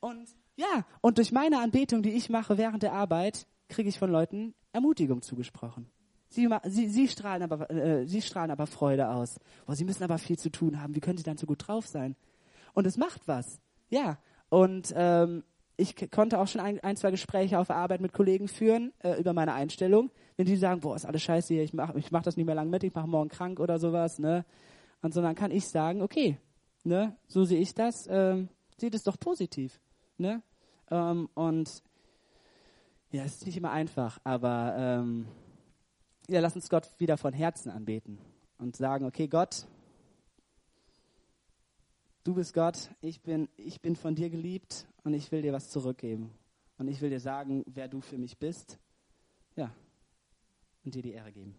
Und 0.00 0.28
ja, 0.56 0.84
und 1.00 1.18
durch 1.18 1.32
meine 1.32 1.60
Anbetung, 1.60 2.02
die 2.02 2.10
ich 2.10 2.30
mache 2.30 2.58
während 2.58 2.82
der 2.82 2.92
Arbeit, 2.92 3.46
kriege 3.68 3.88
ich 3.88 3.98
von 3.98 4.10
Leuten 4.10 4.54
Ermutigung 4.72 5.22
zugesprochen. 5.22 5.88
Sie, 6.30 6.48
sie, 6.64 6.88
sie, 6.88 7.08
strahlen 7.08 7.42
aber, 7.42 7.70
äh, 7.70 8.06
sie 8.06 8.20
strahlen 8.22 8.50
aber 8.50 8.66
Freude 8.66 9.08
aus. 9.08 9.38
Boah, 9.66 9.74
sie 9.74 9.84
müssen 9.84 10.02
aber 10.02 10.18
viel 10.18 10.38
zu 10.38 10.50
tun 10.50 10.80
haben. 10.80 10.94
Wie 10.94 11.00
können 11.00 11.16
sie 11.16 11.24
dann 11.24 11.38
so 11.38 11.46
gut 11.46 11.66
drauf 11.66 11.86
sein? 11.86 12.16
Und 12.74 12.86
es 12.86 12.96
macht 12.96 13.26
was. 13.26 13.60
Ja. 13.88 14.18
Und 14.50 14.92
ähm, 14.94 15.42
ich 15.78 16.10
konnte 16.10 16.40
auch 16.40 16.48
schon 16.48 16.60
ein, 16.60 16.80
ein, 16.80 16.96
zwei 16.96 17.12
Gespräche 17.12 17.58
auf 17.58 17.70
Arbeit 17.70 18.00
mit 18.00 18.12
Kollegen 18.12 18.48
führen 18.48 18.92
äh, 18.98 19.18
über 19.18 19.32
meine 19.32 19.54
Einstellung. 19.54 20.10
Wenn 20.36 20.46
die 20.46 20.56
sagen, 20.56 20.80
boah, 20.80 20.96
ist 20.96 21.06
alles 21.06 21.22
scheiße 21.22 21.54
hier, 21.54 21.62
ich 21.62 21.72
mach, 21.72 21.94
ich 21.94 22.10
mach 22.10 22.22
das 22.22 22.36
nicht 22.36 22.46
mehr 22.46 22.56
lang 22.56 22.68
mit, 22.68 22.82
ich 22.82 22.94
mache 22.94 23.06
morgen 23.06 23.28
krank 23.28 23.60
oder 23.60 23.78
sowas, 23.78 24.18
ne? 24.18 24.44
Und 25.02 25.14
so 25.14 25.22
dann 25.22 25.36
kann 25.36 25.52
ich 25.52 25.68
sagen, 25.68 26.02
okay, 26.02 26.36
ne, 26.82 27.16
so 27.28 27.44
sehe 27.44 27.60
ich 27.60 27.74
das, 27.74 28.08
ähm, 28.10 28.48
sieht 28.76 28.94
es 28.94 29.04
doch 29.04 29.18
positiv, 29.18 29.80
ne? 30.16 30.42
Ähm, 30.90 31.28
und 31.34 31.82
ja, 33.12 33.22
es 33.22 33.36
ist 33.36 33.46
nicht 33.46 33.56
immer 33.56 33.70
einfach, 33.70 34.18
aber 34.24 34.74
ähm, 34.76 35.28
ja, 36.28 36.40
lass 36.40 36.56
uns 36.56 36.68
Gott 36.68 36.90
wieder 36.98 37.16
von 37.16 37.32
Herzen 37.32 37.70
anbeten. 37.70 38.18
und 38.58 38.74
sagen, 38.74 39.06
okay, 39.06 39.28
Gott, 39.28 39.66
du 42.28 42.34
bist 42.34 42.52
Gott, 42.52 42.90
ich 43.00 43.22
bin, 43.22 43.48
ich 43.56 43.80
bin 43.80 43.96
von 43.96 44.14
dir 44.14 44.28
geliebt 44.28 44.86
und 45.02 45.14
ich 45.14 45.32
will 45.32 45.40
dir 45.40 45.54
was 45.54 45.70
zurückgeben. 45.70 46.30
Und 46.76 46.86
ich 46.86 47.00
will 47.00 47.08
dir 47.08 47.20
sagen, 47.20 47.64
wer 47.66 47.88
du 47.88 48.02
für 48.02 48.18
mich 48.18 48.36
bist. 48.36 48.78
Ja, 49.56 49.74
und 50.84 50.94
dir 50.94 51.00
die 51.00 51.12
Ehre 51.12 51.32
geben. 51.32 51.56